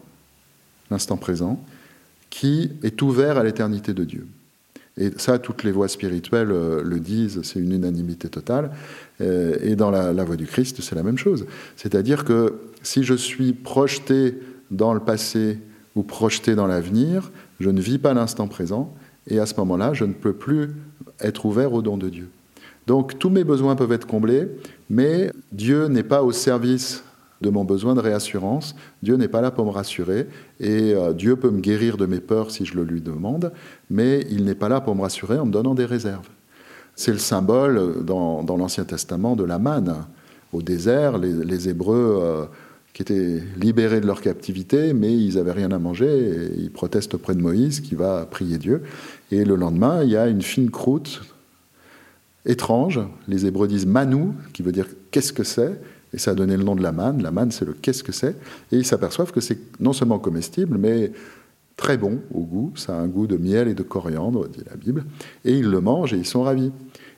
l'instant 0.89 1.17
présent, 1.17 1.61
qui 2.29 2.71
est 2.83 3.01
ouvert 3.01 3.37
à 3.37 3.43
l'éternité 3.43 3.93
de 3.93 4.05
Dieu. 4.05 4.25
Et 4.97 5.11
ça, 5.17 5.39
toutes 5.39 5.63
les 5.63 5.71
voies 5.71 5.87
spirituelles 5.87 6.51
euh, 6.51 6.83
le 6.83 6.99
disent, 6.99 7.41
c'est 7.43 7.59
une 7.59 7.71
unanimité 7.71 8.29
totale. 8.29 8.71
Euh, 9.21 9.57
et 9.61 9.75
dans 9.75 9.89
la, 9.89 10.11
la 10.11 10.23
voie 10.23 10.35
du 10.35 10.45
Christ, 10.45 10.81
c'est 10.81 10.95
la 10.95 11.03
même 11.03 11.17
chose. 11.17 11.45
C'est-à-dire 11.77 12.25
que 12.25 12.59
si 12.83 13.03
je 13.03 13.13
suis 13.13 13.53
projeté 13.53 14.37
dans 14.69 14.93
le 14.93 14.99
passé 14.99 15.59
ou 15.95 16.03
projeté 16.03 16.55
dans 16.55 16.67
l'avenir, 16.67 17.31
je 17.59 17.69
ne 17.69 17.81
vis 17.81 17.99
pas 17.99 18.13
l'instant 18.13 18.47
présent, 18.47 18.93
et 19.27 19.39
à 19.39 19.45
ce 19.45 19.55
moment-là, 19.55 19.93
je 19.93 20.05
ne 20.05 20.13
peux 20.13 20.33
plus 20.33 20.71
être 21.19 21.45
ouvert 21.45 21.73
au 21.73 21.81
don 21.81 21.97
de 21.97 22.09
Dieu. 22.09 22.29
Donc 22.87 23.19
tous 23.19 23.29
mes 23.29 23.43
besoins 23.43 23.75
peuvent 23.75 23.91
être 23.91 24.07
comblés, 24.07 24.47
mais 24.89 25.31
Dieu 25.51 25.85
n'est 25.87 26.03
pas 26.03 26.23
au 26.23 26.31
service 26.31 27.03
de 27.41 27.49
mon 27.49 27.63
besoin 27.63 27.95
de 27.95 27.99
réassurance. 27.99 28.75
Dieu 29.01 29.15
n'est 29.15 29.27
pas 29.27 29.41
là 29.41 29.51
pour 29.51 29.65
me 29.65 29.71
rassurer, 29.71 30.27
et 30.59 30.93
euh, 30.93 31.13
Dieu 31.13 31.35
peut 31.35 31.49
me 31.49 31.59
guérir 31.59 31.97
de 31.97 32.05
mes 32.05 32.19
peurs 32.19 32.51
si 32.51 32.65
je 32.65 32.75
le 32.75 32.83
lui 32.83 33.01
demande, 33.01 33.51
mais 33.89 34.25
il 34.29 34.45
n'est 34.45 34.55
pas 34.55 34.69
là 34.69 34.81
pour 34.81 34.95
me 34.95 35.01
rassurer 35.01 35.39
en 35.39 35.45
me 35.45 35.51
donnant 35.51 35.73
des 35.73 35.85
réserves. 35.85 36.27
C'est 36.95 37.11
le 37.11 37.17
symbole 37.17 38.03
dans, 38.05 38.43
l'Ancien 38.57 38.83
Testament 38.83 39.35
de 39.35 39.43
la 39.43 39.57
manne. 39.57 39.95
Au 40.53 40.61
désert, 40.61 41.17
les, 41.17 41.69
Hébreux 41.69 42.19
euh, 42.21 42.45
qui 42.93 43.01
étaient 43.01 43.41
libérés 43.57 44.01
de 44.01 44.07
leur 44.07 44.21
captivité, 44.21 44.93
mais 44.93 45.15
ils 45.15 45.35
n'avaient 45.35 45.53
rien 45.53 45.71
à 45.71 45.79
manger, 45.79 46.07
et 46.07 46.59
ils 46.59 46.71
protestent 46.71 47.13
auprès 47.13 47.35
de 47.35 47.41
Moïse 47.41 47.79
qui 47.79 47.95
va 47.95 48.25
prier 48.25 48.57
Dieu. 48.57 48.83
Et 49.31 49.45
le 49.45 49.55
lendemain, 49.55 50.03
il 50.03 50.09
y 50.09 50.17
a 50.17 50.27
une 50.27 50.41
fine 50.41 50.69
croûte 50.69 51.21
étrange, 52.45 52.99
les 53.27 53.45
Hébreux 53.45 53.67
disent 53.67 53.85
manou, 53.85 54.33
qui 54.53 54.63
veut 54.63 54.71
dire 54.71 54.87
qu'est-ce 55.11 55.31
que 55.31 55.43
c'est, 55.43 55.79
et 56.13 56.17
ça 56.17 56.31
a 56.31 56.33
donné 56.33 56.57
le 56.57 56.63
nom 56.63 56.75
de 56.75 56.83
la 56.83 56.91
manne, 56.91 57.21
la 57.21 57.31
manne 57.31 57.51
c'est 57.51 57.65
le 57.65 57.73
qu'est-ce 57.73 58.03
que 58.03 58.11
c'est, 58.11 58.35
et 58.71 58.77
ils 58.77 58.85
s'aperçoivent 58.85 59.31
que 59.31 59.41
c'est 59.41 59.57
non 59.79 59.93
seulement 59.93 60.19
comestible, 60.19 60.77
mais 60.77 61.11
très 61.77 61.97
bon 61.97 62.19
au 62.33 62.41
goût, 62.41 62.73
ça 62.75 62.95
a 62.95 62.99
un 62.99 63.07
goût 63.07 63.27
de 63.27 63.37
miel 63.37 63.67
et 63.67 63.73
de 63.73 63.83
coriandre, 63.83 64.47
dit 64.49 64.63
la 64.69 64.75
Bible, 64.75 65.05
et 65.45 65.53
ils 65.53 65.69
le 65.69 65.81
mangent 65.81 66.13
et 66.13 66.17
ils 66.17 66.25
sont 66.25 66.43
ravis. 66.43 66.71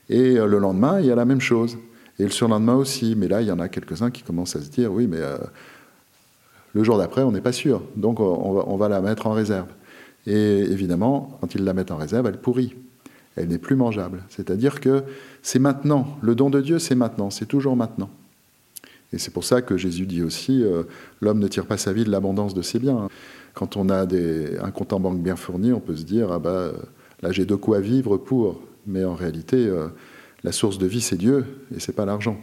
Et 0.10 0.38
euh, 0.38 0.46
le 0.46 0.60
lendemain, 0.60 1.00
il 1.00 1.08
y 1.08 1.12
a 1.12 1.16
la 1.16 1.26
même 1.26 1.42
chose. 1.42 1.78
Et 2.20 2.24
le 2.24 2.30
surlendemain 2.30 2.76
aussi. 2.76 3.16
Mais 3.16 3.28
là, 3.28 3.42
il 3.42 3.48
y 3.48 3.52
en 3.52 3.60
a 3.60 3.70
quelques-uns 3.70 4.12
qui 4.12 4.24
commencent 4.24 4.56
à 4.56 4.62
se 4.62 4.70
dire, 4.70 4.92
oui, 4.92 5.08
mais 5.08 5.20
euh, 5.20 5.38
le 6.74 6.84
jour 6.84 6.98
d'après, 6.98 7.24
on 7.24 7.32
n'est 7.32 7.42
pas 7.42 7.52
sûr. 7.52 7.82
Donc, 7.96 8.20
on 8.20 8.78
va, 8.78 8.90
la 8.90 9.02
mettre 9.02 9.28
en 9.28 9.32
réserve. 9.32 9.68
Et 10.26 10.60
évidemment, 10.60 11.38
quand 11.42 11.56
ils 11.56 11.64
la 11.64 11.74
mettent 11.74 11.92
en 11.92 11.98
réserve, 11.98 12.28
elle 12.28 12.40
pourrit. 12.40 12.76
Elle 13.36 13.48
n'est 13.48 13.58
plus 13.58 13.76
mangeable. 13.76 14.24
C'est-à-dire 14.30 14.80
que 14.80 15.04
c'est 15.42 15.60
maintenant. 15.60 16.18
Le 16.22 16.36
don 16.36 16.50
de 16.50 16.62
Dieu, 16.62 16.80
c'est 16.80 16.96
maintenant. 16.96 17.30
C'est 17.30 17.48
toujours 17.48 17.76
maintenant. 17.76 18.10
Et 19.12 19.20
c'est 19.20 19.32
pour 19.32 19.44
ça 19.44 19.62
que 19.62 19.78
Jésus 19.78 20.08
dit 20.08 20.24
aussi, 20.24 20.64
euh, 20.64 20.84
l'homme 21.22 21.40
ne 21.40 21.48
tire 21.48 21.66
pas 21.66 21.78
sa 21.78 21.94
vie 21.94 22.04
de 22.04 22.10
l'abondance 22.10 22.54
de 22.54 22.62
ses 22.64 22.80
biens. 22.80 23.08
Quand 23.54 23.78
on 23.78 23.90
a 23.90 24.08
un 24.08 24.72
compte 24.72 24.94
en 24.94 25.00
banque 25.00 25.22
bien 25.22 25.36
fourni, 25.36 25.72
on 25.72 25.80
peut 25.80 25.96
se 25.96 26.04
dire, 26.04 26.32
ah 26.32 26.40
bah, 26.40 26.72
là 27.22 27.32
j'ai 27.32 27.46
de 27.46 27.54
quoi 27.54 27.80
vivre 27.80 28.18
pour. 28.18 28.60
Mais 28.88 29.04
en 29.04 29.14
réalité, 29.14 29.58
euh, 29.68 29.88
la 30.44 30.52
source 30.52 30.78
de 30.78 30.86
vie, 30.86 31.02
c'est 31.02 31.16
Dieu 31.16 31.46
et 31.76 31.80
c'est 31.80 31.94
pas 31.94 32.06
l'argent. 32.06 32.38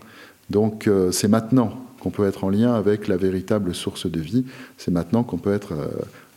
Donc 0.49 0.88
euh, 0.88 1.12
c'est 1.12 1.28
maintenant 1.28 1.85
qu'on 2.00 2.11
peut 2.11 2.26
être 2.26 2.45
en 2.45 2.49
lien 2.49 2.75
avec 2.75 3.09
la 3.09 3.16
véritable 3.16 3.75
source 3.75 4.11
de 4.11 4.21
vie. 4.21 4.45
C'est 4.78 4.90
maintenant 4.90 5.23
qu'on 5.23 5.38
peut 5.38 5.52
être 5.52 5.73
euh, 5.73 5.88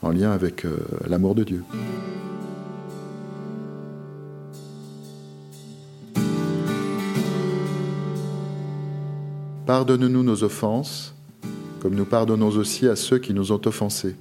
en 0.01 0.12
lien 0.12 0.32
avec 0.32 0.65
euh, 0.65 0.77
l'amour 1.08 1.36
de 1.36 1.43
Dieu. 1.43 1.63
Pardonne-nous 9.65 10.24
nos 10.24 10.43
offenses, 10.43 11.15
comme 11.82 11.96
nous 11.96 12.05
pardonnons 12.05 12.50
aussi 12.50 12.88
à 12.89 12.98
ceux 12.98 13.17
qui 13.17 13.34
nous 13.34 13.53
ont 13.53 13.62
offensés. 13.65 14.15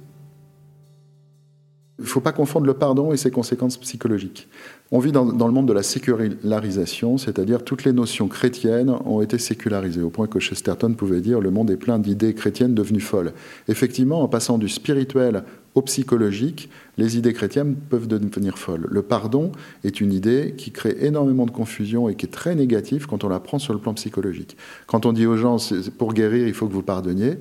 Il 1.99 2.05
ne 2.05 2.07
faut 2.07 2.21
pas 2.21 2.31
confondre 2.31 2.65
le 2.65 2.73
pardon 2.73 3.13
et 3.13 3.17
ses 3.17 3.29
conséquences 3.29 3.77
psychologiques. 3.77 4.47
On 4.91 4.97
vit 4.97 5.11
dans, 5.11 5.25
le 5.25 5.53
monde 5.53 5.67
de 5.67 5.73
la 5.73 5.83
sécularisation, 5.83 7.19
c'est-à-dire 7.19 7.63
toutes 7.63 7.83
les 7.83 7.93
notions 7.93 8.27
chrétiennes 8.27 8.89
ont 8.89 9.21
été 9.21 9.37
sécularisées, 9.37 10.01
au 10.01 10.09
point 10.09 10.25
que 10.25 10.39
Chesterton 10.39 10.95
pouvait 10.95 11.21
dire 11.21 11.39
le 11.39 11.51
monde 11.51 11.69
est 11.69 11.77
plein 11.77 11.99
d'idées 11.99 12.33
chrétiennes 12.33 12.73
devenues 12.73 12.99
folles. 12.99 13.33
Effectivement, 13.67 14.23
en 14.23 14.27
passant 14.27 14.57
du 14.57 14.69
spirituel 14.69 15.43
au 15.75 15.83
psychologique, 15.83 16.67
les 16.97 17.15
idées 17.17 17.33
chrétiennes 17.33 17.75
peuvent 17.75 18.07
devenir 18.07 18.57
folles. 18.57 18.87
Le 18.89 19.03
pardon 19.03 19.51
est 19.83 20.01
une 20.01 20.13
idée 20.13 20.55
qui 20.57 20.71
crée 20.71 20.97
énormément 21.01 21.45
de 21.45 21.51
confusion 21.51 22.09
et 22.09 22.15
qui 22.15 22.25
est 22.25 22.29
très 22.29 22.55
négative 22.55 23.05
quand 23.05 23.23
on 23.23 23.29
la 23.29 23.39
prend 23.39 23.59
sur 23.59 23.73
le 23.73 23.79
plan 23.79 23.93
psychologique. 23.93 24.57
Quand 24.87 25.05
on 25.05 25.13
dit 25.13 25.27
aux 25.27 25.37
gens, 25.37 25.57
pour 25.99 26.15
guérir, 26.15 26.47
il 26.47 26.55
faut 26.55 26.67
que 26.67 26.73
vous 26.73 26.81
pardonniez, 26.81 27.37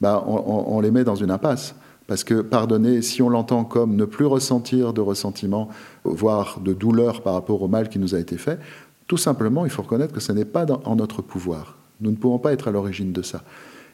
bah, 0.00 0.24
on 0.26 0.80
les 0.80 0.90
met 0.90 1.04
dans 1.04 1.14
une 1.14 1.30
impasse 1.30 1.76
Parce 2.06 2.24
que 2.24 2.40
pardonner, 2.42 3.02
si 3.02 3.22
on 3.22 3.28
l'entend 3.28 3.64
comme 3.64 3.96
ne 3.96 4.04
plus 4.04 4.26
ressentir 4.26 4.92
de 4.92 5.00
ressentiment, 5.00 5.68
voire 6.04 6.60
de 6.60 6.72
douleur 6.72 7.22
par 7.22 7.34
rapport 7.34 7.62
au 7.62 7.68
mal 7.68 7.88
qui 7.88 7.98
nous 7.98 8.14
a 8.14 8.18
été 8.18 8.36
fait, 8.36 8.58
tout 9.06 9.16
simplement, 9.16 9.64
il 9.64 9.70
faut 9.70 9.82
reconnaître 9.82 10.12
que 10.12 10.20
ce 10.20 10.32
n'est 10.32 10.44
pas 10.44 10.66
en 10.84 10.96
notre 10.96 11.22
pouvoir. 11.22 11.76
Nous 12.00 12.10
ne 12.10 12.16
pouvons 12.16 12.38
pas 12.38 12.52
être 12.52 12.68
à 12.68 12.70
l'origine 12.70 13.12
de 13.12 13.22
ça. 13.22 13.42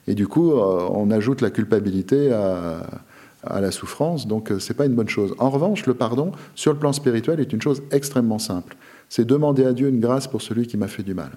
Et 0.07 0.15
du 0.15 0.27
coup, 0.27 0.53
euh, 0.53 0.89
on 0.91 1.11
ajoute 1.11 1.43
la 1.43 1.51
culpabilité 1.51 2.33
à, 2.33 3.61
la 3.61 3.71
souffrance, 3.71 4.27
donc 4.27 4.51
euh, 4.51 4.59
ce 4.59 4.73
n'est 4.73 4.77
pas 4.77 4.87
une 4.87 4.95
bonne 4.95 5.09
chose. 5.09 5.35
En 5.39 5.51
revanche, 5.51 5.87
le 5.87 5.95
pardon, 5.95 6.33
sur 6.55 6.73
le 6.73 6.79
plan 6.79 6.93
spirituel, 6.93 7.41
est 7.41 7.53
une 7.53 7.63
chose 7.63 7.83
extrêmement 7.91 8.39
simple. 8.39 8.77
C'est 9.09 9.27
demander 9.27 9.65
à 9.65 9.73
Dieu 9.73 9.89
une 9.89 10.01
grâce 10.01 10.27
pour 10.27 10.43
celui 10.43 10.67
qui 10.67 10.77
m'a 10.77 10.89
fait 10.89 11.03
du 11.03 11.15
mal. 11.15 11.31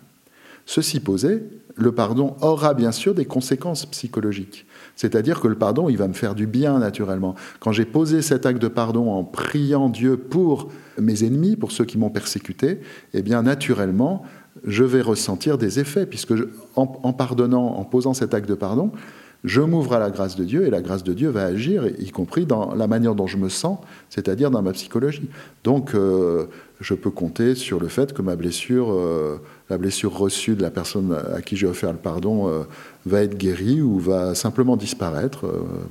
Ceci 0.66 1.00
posé, 1.00 1.44
le 1.76 1.92
pardon 1.92 2.36
aura 2.42 2.74
bien 2.74 2.92
sûr 2.92 3.14
des 3.14 3.26
conséquences 3.26 3.86
psychologiques. 3.86 4.66
C'est-à-dire 4.96 5.40
que 5.40 5.48
le 5.48 5.56
pardon, 5.56 5.90
il 5.90 5.98
va 5.98 6.08
me 6.08 6.14
faire 6.14 6.36
du 6.36 6.48
bien 6.48 6.80
naturellement. 6.80 7.36
Quand 7.60 7.72
j'ai 7.72 7.86
posé 7.86 8.22
cet 8.22 8.46
acte 8.46 8.62
de 8.62 8.68
pardon 8.68 9.12
en 9.12 9.24
priant 9.24 9.90
Dieu 9.90 10.18
pour 10.18 10.70
mes 11.00 11.24
ennemis, 11.24 11.56
pour 11.56 11.72
ceux 11.72 11.86
qui 11.86 11.98
m'ont 11.98 12.10
persécuté, 12.10 12.82
eh 13.14 13.22
bien 13.22 13.42
naturellement, 13.42 14.24
je 14.66 14.84
vais 14.84 15.02
ressentir 15.02 15.58
des 15.58 15.80
effets, 15.80 16.06
puisque 16.06 16.34
en, 16.76 16.86
pardonnant, 17.14 17.78
en 17.78 17.84
posant 17.84 18.14
cet 18.14 18.34
acte 18.34 18.50
de 18.50 18.56
pardon, 18.56 18.92
je 19.44 19.62
m'ouvre 19.62 19.94
à 19.94 20.00
la 20.00 20.12
grâce 20.12 20.36
de 20.36 20.44
Dieu 20.44 20.68
et 20.68 20.70
la 20.70 20.82
grâce 20.82 21.04
de 21.04 21.14
Dieu 21.14 21.30
va 21.30 21.46
agir, 21.46 21.88
y 21.98 22.12
compris 22.12 22.46
dans 22.46 22.76
la 22.76 22.86
manière 22.86 23.16
dont 23.16 23.26
je 23.26 23.38
me 23.38 23.50
sens, 23.50 23.80
c'est-à-dire 24.10 24.52
dans 24.52 24.62
ma 24.62 24.72
psychologie. 24.74 25.30
Donc, 25.64 25.96
euh, 25.96 26.46
je 26.80 26.94
peux 26.94 27.10
compter 27.10 27.56
sur 27.56 27.80
le 27.80 27.88
fait 27.88 28.14
que 28.14 28.22
ma 28.22 28.36
blessure, 28.36 28.92
euh, 28.92 29.38
la 29.72 29.78
blessure 29.78 30.16
reçue 30.16 30.56
de 30.56 30.62
la 30.62 30.70
personne 30.70 31.18
à 31.36 31.42
qui 31.42 31.58
j'ai 31.58 31.66
offert 31.66 31.92
le 31.92 31.98
pardon, 31.98 32.48
euh, 32.48 32.64
va 33.06 33.22
être 33.24 33.38
guérie 33.38 33.82
ou 33.82 34.00
va 34.00 34.36
simplement 34.36 34.78
disparaître. 34.78 35.46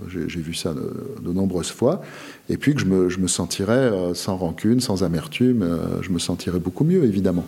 j'ai 0.09 0.41
vu 0.41 0.55
ça 0.55 0.73
de, 0.73 1.33
nombreuses 1.33 1.73
fois. 1.73 2.03
Et 2.49 2.57
puis 2.57 2.75
que 2.75 2.81
je 2.81 2.87
me, 2.87 3.09
je 3.09 3.19
me 3.19 3.27
sentirai 3.27 3.91
sans 4.15 4.37
rancune, 4.37 4.81
sans 4.81 5.03
amertume, 5.03 5.67
je 6.03 6.11
me 6.11 6.19
sentirai 6.19 6.61
beaucoup 6.61 6.85
mieux, 6.85 7.05
évidemment. 7.05 7.45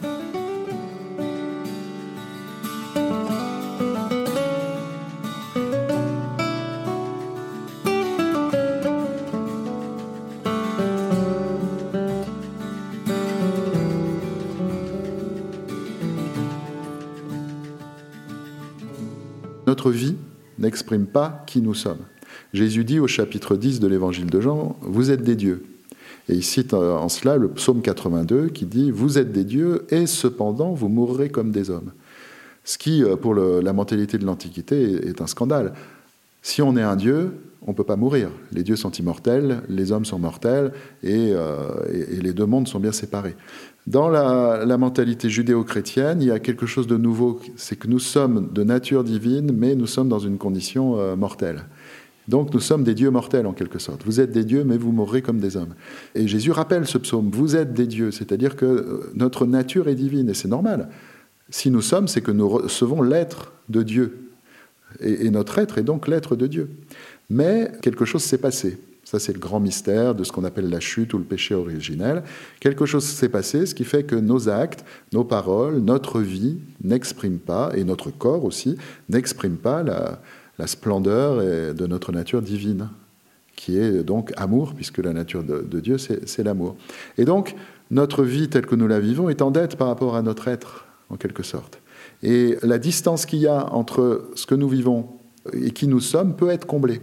Notre 19.85 19.97
vie 19.97 20.15
n'exprime 20.61 21.07
pas 21.07 21.43
qui 21.49 21.61
nous 21.61 21.75
sommes. 21.75 22.05
Jésus 22.53 22.85
dit 22.85 23.01
au 23.01 23.09
chapitre 23.09 23.57
10 23.57 23.81
de 23.81 23.89
l'évangile 23.89 24.31
de 24.31 24.41
Jean, 24.41 24.77
Vous 24.81 25.11
êtes 25.11 25.25
des 25.25 25.35
dieux. 25.35 25.65
Et 26.29 26.35
il 26.35 26.45
cite 26.45 26.73
en 26.73 27.09
cela 27.09 27.37
le 27.37 27.49
psaume 27.49 27.83
82 27.83 28.51
qui 28.51 28.65
dit, 28.65 28.93
Vous 28.93 29.19
êtes 29.19 29.33
des 29.33 29.43
dieux 29.43 29.85
et 29.91 30.07
cependant 30.07 30.71
vous 30.71 30.87
mourrez 30.87 31.31
comme 31.31 31.51
des 31.51 31.69
hommes. 31.69 31.91
Ce 32.62 32.79
qui, 32.79 33.03
euh, 33.03 33.17
pour 33.17 33.35
la 33.35 33.73
mentalité 33.73 34.19
de 34.19 34.25
l'Antiquité, 34.25 35.05
est 35.09 35.21
un 35.21 35.27
scandale. 35.27 35.73
Si 36.43 36.62
on 36.62 36.77
est 36.77 36.83
un 36.83 36.95
dieu, 36.95 37.33
on 37.66 37.71
ne 37.71 37.76
peut 37.76 37.85
pas 37.85 37.97
mourir. 37.97 38.31
Les 38.52 38.62
dieux 38.62 38.76
sont 38.76 38.90
immortels, 38.90 39.62
les 39.69 39.92
hommes 39.92 40.04
sont 40.04 40.19
mortels, 40.19 40.73
et, 41.02 41.33
euh, 41.33 41.69
les 41.88 42.33
deux 42.33 42.47
mondes 42.47 42.66
sont 42.66 42.81
bien 42.81 42.92
séparés. 42.92 43.37
Dans 43.87 44.09
la, 44.09 44.76
mentalité 44.78 45.28
judéo-chrétienne, 45.28 46.23
il 46.23 46.28
y 46.28 46.31
a 46.31 46.38
quelque 46.38 46.66
chose 46.66 46.87
de 46.87 46.97
nouveau, 46.97 47.40
c'est 47.57 47.76
que 47.76 47.88
nous 47.88 47.99
sommes 47.99 48.52
de 48.52 48.64
nature 48.64 49.04
divine, 49.04 49.52
mais 49.52 49.75
nous 49.75 49.87
sommes 49.87 50.09
dans 50.09 50.19
une 50.19 50.38
condition 50.38 50.99
euh, 50.99 51.16
mortelle. 51.16 51.64
Donc 52.28 52.54
nous 52.54 52.61
sommes 52.61 52.85
des 52.85 52.95
dieux 52.95 53.11
mortels 53.11 53.47
en 53.47 53.52
quelque 53.52 53.81
sorte. 53.81 54.02
Vous 54.04 54.21
êtes 54.21 54.31
des 54.31 54.45
dieux, 54.45 54.62
mais 54.64 54.76
vous 54.76 54.92
mourrez 54.92 55.23
comme 55.23 55.38
des 55.38 55.57
hommes. 55.57 55.75
Et 56.14 56.28
Jésus 56.28 56.52
rappelle 56.52 56.87
ce 56.87 56.99
psaume, 56.99 57.31
vous 57.33 57.57
êtes 57.57 57.75
des 57.75 57.87
dieux, 57.87 58.12
c'est-à-dire 58.12 58.54
que 58.54 58.66
euh, 58.66 59.11
notre 59.14 59.47
nature 59.47 59.88
est 59.88 59.97
divine, 59.97 60.28
et 60.28 60.35
c'est 60.35 60.49
normal. 60.49 60.88
Si 61.49 61.70
nous 61.70 61.83
sommes, 61.83 62.09
c'est 62.09 62.22
que 62.22 62.31
nous 62.31 62.48
recevons 62.48 63.03
l'être 63.03 63.53
de 63.68 63.83
Dieu. 63.83 64.18
et 65.01 65.31
notre 65.31 65.59
être 65.59 65.79
est 65.79 65.83
donc 65.83 66.07
l'être 66.07 66.37
de 66.37 66.46
Dieu. 66.46 66.70
Mais 67.33 67.73
quelque 67.81 68.05
chose 68.05 68.23
s'est 68.23 68.37
passé. 68.37 68.79
Ça, 69.05 69.18
c'est 69.18 69.33
le 69.33 69.38
grand 69.38 69.59
mystère 69.59 70.14
de 70.14 70.23
ce 70.23 70.31
qu'on 70.31 70.45
appelle 70.45 70.68
la 70.68 70.81
chute 70.81 71.14
ou 71.14 71.18
le 71.18 71.25
péché 71.25 71.55
originel. 71.55 72.23
Quelque 72.61 72.85
chose 72.85 73.05
s'est 73.05 73.31
passé, 73.31 73.64
ce 73.64 73.75
qui 73.75 73.85
fait 73.85 74.05
que 74.05 74.14
nos 74.14 74.51
actes, 74.51 74.85
nos 75.14 75.25
paroles, 75.25 75.79
notre 75.79 76.21
vie 76.21 76.59
n'expriment 76.85 77.38
pas, 77.38 77.73
et 77.75 77.85
notre 77.85 78.11
corps 78.11 78.45
aussi, 78.45 78.77
n'expriment 79.09 79.57
pas 79.57 79.83
la, 79.83 80.21
splendeur 80.66 81.38
de 81.75 81.87
notre 81.87 82.12
nature 82.12 82.40
divine, 82.40 82.88
qui 83.57 83.79
est 83.79 84.05
donc 84.05 84.33
amour, 84.37 84.75
puisque 84.75 84.99
la 84.99 85.12
nature 85.12 85.42
de, 85.42 85.81
Dieu, 85.81 85.97
c'est 85.99 86.45
l'amour. 86.45 86.77
Et 87.18 87.25
donc, 87.25 87.57
notre 87.90 88.25
vie 88.25 88.49
telle 88.49 88.66
que 88.66 88.77
nous 88.77 88.87
la 88.87 89.01
vivons 89.01 89.29
est 89.29 89.42
en 89.42 89.51
dette 89.51 89.77
par 89.77 89.88
rapport 89.88 90.16
à 90.16 90.23
notre 90.23 90.49
être, 90.49 90.87
en 91.09 91.16
quelque 91.16 91.42
sorte. 91.42 91.81
Et 92.23 92.57
la 92.62 92.79
distance 92.79 93.27
qu'il 93.27 93.40
y 93.40 93.49
a 93.49 93.73
entre 93.73 94.29
ce 94.35 94.47
que 94.47 94.55
nous 94.55 94.68
vivons 94.68 95.09
et 95.55 95.71
qui 95.71 95.88
nous 95.88 96.01
sommes 96.01 96.37
peut 96.37 96.51
être 96.51 96.66
comblée 96.66 97.01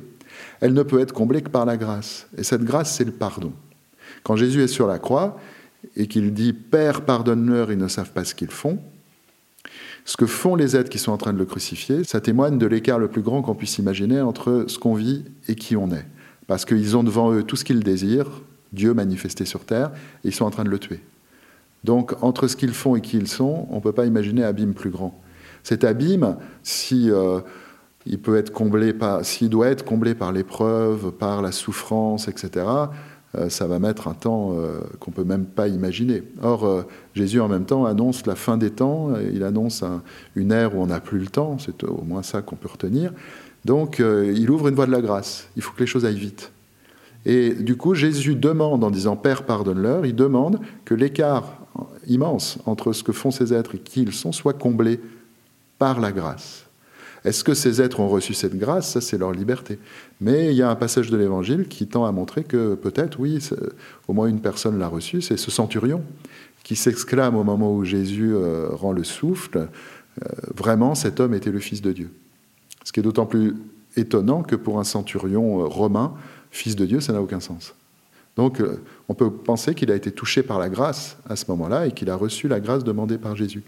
elle 0.62 0.74
ne 0.74 0.84
peut 0.84 1.00
être 1.00 1.14
comblée 1.14 1.42
que 1.42 1.50
par 1.50 1.66
la 1.66 1.78
grâce. 1.78 2.28
Et 2.38 2.44
cette 2.44 2.64
grâce, 2.64 2.96
c'est 2.96 3.06
le 3.06 3.12
pardon. 3.12 3.54
Quand 4.24 4.36
Jésus 4.36 4.64
est 4.64 4.68
sur 4.68 4.88
la 4.88 5.00
croix 5.00 5.40
et 5.96 6.08
qu'il 6.08 6.34
dit 6.34 6.54
Père, 6.54 7.02
pardonne-leur, 7.02 7.72
ils 7.72 7.78
ne 7.78 7.88
savent 7.88 8.12
pas 8.12 8.26
ce 8.26 8.36
qu'ils 8.36 8.52
font, 8.52 8.80
ce 10.06 10.18
que 10.18 10.26
font 10.26 10.56
les 10.56 10.76
êtres 10.76 10.90
qui 10.90 11.00
sont 11.00 11.12
en 11.12 11.18
train 11.18 11.34
de 11.34 11.38
le 11.38 11.46
crucifier, 11.46 12.04
ça 12.04 12.20
témoigne 12.22 12.58
de 12.58 12.66
l'écart 12.66 13.00
le 13.00 13.08
plus 13.08 13.22
grand 13.22 13.42
qu'on 13.42 13.56
puisse 13.56 13.78
imaginer 13.78 14.22
entre 14.22 14.66
ce 14.68 14.80
qu'on 14.80 14.96
vit 14.96 15.26
et 15.48 15.56
qui 15.56 15.76
on 15.76 15.92
est. 15.92 16.06
Parce 16.48 16.66
qu'ils 16.66 16.98
ont 16.98 17.04
devant 17.04 17.32
eux 17.32 17.44
tout 17.44 17.56
ce 17.56 17.64
qu'ils 17.64 17.84
désirent, 17.84 18.42
Dieu 18.74 18.94
manifesté 18.94 19.46
sur 19.46 19.66
terre, 19.66 19.92
et 20.24 20.30
ils 20.30 20.34
sont 20.34 20.46
en 20.46 20.50
train 20.50 20.64
de 20.64 20.70
le 20.70 20.80
tuer. 20.80 21.02
Donc, 21.84 22.16
entre 22.24 22.48
ce 22.48 22.56
qu'ils 22.56 22.74
font 22.74 22.96
et 22.96 23.02
qui 23.02 23.18
ils 23.18 23.28
sont, 23.28 23.68
on 23.70 23.76
ne 23.76 23.82
peut 23.82 23.92
pas 23.92 24.06
imaginer 24.06 24.44
abîme 24.44 24.74
plus 24.74 24.90
grand. 24.90 25.22
Cet 25.64 25.84
abîme, 25.84 26.38
si 26.64 27.12
euh, 27.12 27.42
il 28.10 28.20
peut 28.20 28.38
être 28.38 28.52
comblé 28.52 28.92
par, 28.92 29.24
s'il 29.24 29.50
doit 29.50 29.68
être 29.68 29.86
comblé 29.86 30.16
par 30.16 30.32
l'épreuve, 30.32 31.12
par 31.12 31.42
la 31.42 31.52
souffrance, 31.52 32.28
etc., 32.28 32.66
euh, 33.36 33.48
ça 33.48 33.68
va 33.68 33.78
mettre 33.78 34.08
un 34.08 34.16
temps 34.16 34.56
euh, 34.58 34.80
qu'on 35.00 35.12
peut 35.12 35.24
même 35.24 35.46
pas 35.46 35.68
imaginer. 35.68 36.24
Or, 36.42 36.66
euh, 36.66 36.82
Jésus 37.14 37.40
en 37.40 37.48
même 37.48 37.66
temps 37.66 37.86
annonce 37.86 38.26
la 38.26 38.34
fin 38.34 38.58
des 38.58 38.72
temps, 38.72 39.12
il 39.32 39.44
annonce 39.44 39.84
une 40.36 40.52
ère 40.52 40.76
où 40.76 40.82
on 40.82 40.88
n'a 40.88 41.00
plus 41.00 41.20
le 41.20 41.28
temps, 41.28 41.58
c'est 41.60 41.84
au 41.84 42.02
moins 42.02 42.24
ça 42.24 42.42
qu'on 42.42 42.56
peut 42.56 42.70
retenir. 42.70 43.14
Donc, 43.66 44.00
il 44.00 44.50
ouvre 44.50 44.70
une 44.70 44.76
voie 44.76 44.86
de 44.86 44.92
la 44.92 45.02
grâce, 45.02 45.50
il 45.58 45.62
faut 45.62 45.74
que 45.74 45.82
les 45.82 45.86
choses 45.86 46.06
aillent 46.06 46.18
vite. 46.18 46.52
Et 47.26 47.52
du 47.52 47.76
coup, 47.76 47.94
Jésus 47.94 48.36
demande, 48.36 48.84
en 48.84 48.90
disant 48.90 49.18
Père, 49.18 49.44
pardonne-leur, 49.44 50.06
il 50.06 50.16
demande 50.16 50.60
que 50.86 50.96
l'écart 50.96 51.54
immense 52.08 52.58
entre 52.66 52.94
ce 52.94 53.04
que 53.04 53.12
font 53.12 53.32
ces 53.32 53.54
êtres 53.54 53.76
et 53.76 53.80
qui 53.80 54.02
ils 54.02 54.14
sont 54.14 54.32
soit 54.32 54.54
comblé 54.54 55.02
par 55.78 56.00
la 56.00 56.14
grâce. 56.14 56.69
Est-ce 57.26 57.44
que 57.44 57.54
ces 57.54 57.82
êtres 57.82 58.00
ont 58.00 58.08
reçu 58.08 58.34
cette 58.34 58.58
grâce? 58.58 58.92
Ça, 58.92 59.02
c'est 59.02 59.18
leur 59.18 59.32
liberté. 59.32 59.80
Mais 60.22 60.52
il 60.52 60.56
y 60.56 60.62
a 60.62 60.70
un 60.70 60.76
passage 60.76 61.10
de 61.10 61.18
l'Évangile 61.18 61.68
qui 61.68 61.88
tend 61.88 62.06
à 62.06 62.12
montrer 62.12 62.44
que 62.44 62.76
peut-être, 62.76 63.20
oui, 63.20 63.40
au 64.08 64.14
moins 64.14 64.28
une 64.28 64.40
personne 64.40 64.80
l'a 64.80 64.88
reçu, 64.88 65.22
c'est 65.22 65.38
ce 65.38 65.52
centurion 65.52 66.04
qui 66.64 66.76
s'exclame 66.76 67.36
au 67.36 67.44
moment 67.44 67.74
où 67.74 67.84
Jésus 67.84 68.32
euh, 68.32 68.70
rend 68.72 68.92
le 68.92 69.04
souffle, 69.04 69.58
euh, 69.58 70.28
vraiment, 70.56 70.94
cet 70.94 71.20
homme 71.20 71.34
était 71.34 71.52
le 71.52 71.60
Fils 71.60 71.82
de 71.82 71.92
Dieu. 71.92 72.12
Ce 72.84 72.92
qui 72.92 73.00
est 73.00 73.04
d'autant 73.04 73.26
plus 73.26 73.56
étonnant 73.96 74.44
que 74.44 74.56
pour 74.56 74.80
un 74.80 74.84
centurion 74.84 75.62
euh, 75.62 75.66
romain, 75.66 76.14
Fils 76.52 76.76
de 76.76 76.86
Dieu, 76.86 77.00
ça 77.00 77.12
n'a 77.12 77.22
aucun 77.22 77.40
sens. 77.40 77.74
Donc 78.36 78.62
on 79.10 79.14
peut 79.16 79.32
penser 79.32 79.76
qu'il 79.76 79.92
a 79.92 79.96
été 79.96 80.12
touché 80.12 80.44
par 80.44 80.60
la 80.60 80.70
grâce 80.70 81.18
à 81.28 81.36
ce 81.36 81.46
moment-là 81.50 81.88
et 81.88 81.92
qu'il 81.92 82.10
a 82.10 82.16
reçu 82.16 82.48
la 82.48 82.60
grâce 82.60 82.84
demandée 82.84 83.18
par 83.18 83.36
Jésus. 83.36 83.64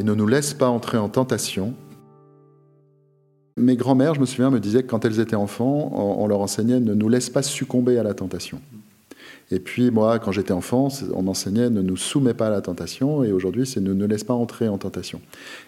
Et 0.00 0.02
ne 0.02 0.14
nous 0.14 0.26
laisse 0.26 0.54
pas 0.54 0.68
entrer 0.68 0.96
en 0.96 1.10
tentation. 1.10 1.74
Mes 3.58 3.76
grands-mères, 3.76 4.14
je 4.14 4.20
me 4.20 4.24
souviens, 4.24 4.50
me 4.50 4.58
disaient 4.58 4.82
que 4.82 4.88
quand 4.88 5.04
elles 5.04 5.20
étaient 5.20 5.36
enfants, 5.36 5.92
on 5.94 6.26
leur 6.26 6.40
enseignait 6.40 6.80
ne 6.80 6.94
nous 6.94 7.10
laisse 7.10 7.28
pas 7.28 7.42
succomber 7.42 7.98
à 7.98 8.02
la 8.02 8.14
tentation. 8.14 8.62
Et 9.50 9.58
puis 9.58 9.90
moi, 9.90 10.18
quand 10.18 10.32
j'étais 10.32 10.52
enfant, 10.52 10.88
on 11.12 11.22
m'enseignait 11.22 11.68
ne 11.68 11.82
nous 11.82 11.98
soumets 11.98 12.32
pas 12.32 12.46
à 12.46 12.50
la 12.50 12.62
tentation, 12.62 13.24
et 13.24 13.32
aujourd'hui 13.32 13.66
c'est 13.66 13.80
ne 13.80 13.92
nous 13.92 14.06
laisse 14.06 14.24
pas 14.24 14.32
entrer 14.32 14.68
en 14.68 14.78
tentation. 14.78 15.20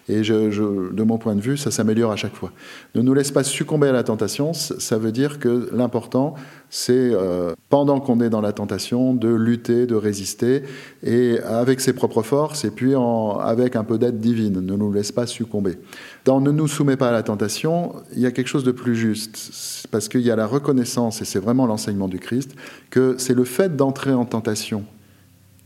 Et 0.07 0.23
je, 0.23 0.91
de 0.91 1.03
mon 1.03 1.19
point 1.19 1.35
de 1.35 1.41
vue, 1.41 1.57
ça 1.57 1.69
s'améliore 1.69 2.11
à 2.11 2.15
chaque 2.15 2.33
fois. 2.33 2.51
Ne 2.95 3.01
nous 3.01 3.13
laisse 3.13 3.31
pas 3.31 3.43
succomber 3.43 3.89
à 3.89 3.91
la 3.91 4.03
tentation, 4.03 4.53
ça 4.53 4.97
veut 4.97 5.11
dire 5.11 5.37
que 5.37 5.69
l'important, 5.73 6.33
c'est 6.75 6.91
euh, 6.95 7.53
pendant 7.69 7.99
qu'on 7.99 8.19
est 8.19 8.31
dans 8.31 8.41
la 8.41 8.51
tentation, 8.51 9.13
de 9.13 9.27
lutter, 9.27 9.85
de 9.85 9.93
résister, 9.93 10.63
et 11.03 11.37
avec 11.41 11.79
ses 11.79 11.93
propres 11.93 12.23
forces, 12.23 12.65
et 12.65 12.71
puis 12.71 12.95
avec 13.41 13.75
un 13.75 13.83
peu 13.83 13.99
d'aide 13.99 14.19
divine. 14.19 14.59
Ne 14.59 14.75
nous 14.75 14.91
laisse 14.91 15.11
pas 15.11 15.27
succomber. 15.27 15.77
Dans 16.25 16.41
Ne 16.41 16.49
nous 16.49 16.67
soumets 16.67 16.97
pas 16.97 17.09
à 17.09 17.11
la 17.11 17.21
tentation, 17.21 17.93
il 18.13 18.21
y 18.21 18.25
a 18.25 18.31
quelque 18.31 18.47
chose 18.47 18.63
de 18.63 18.71
plus 18.71 18.95
juste, 18.95 19.85
parce 19.91 20.09
qu'il 20.09 20.21
y 20.21 20.31
a 20.31 20.35
la 20.35 20.47
reconnaissance, 20.47 21.21
et 21.21 21.25
c'est 21.25 21.37
vraiment 21.37 21.67
l'enseignement 21.67 22.07
du 22.07 22.17
Christ, 22.17 22.55
que 22.89 23.17
c'est 23.19 23.35
le 23.35 23.43
fait 23.43 23.75
d'entrer 23.75 24.11
en 24.11 24.25
tentation 24.25 24.83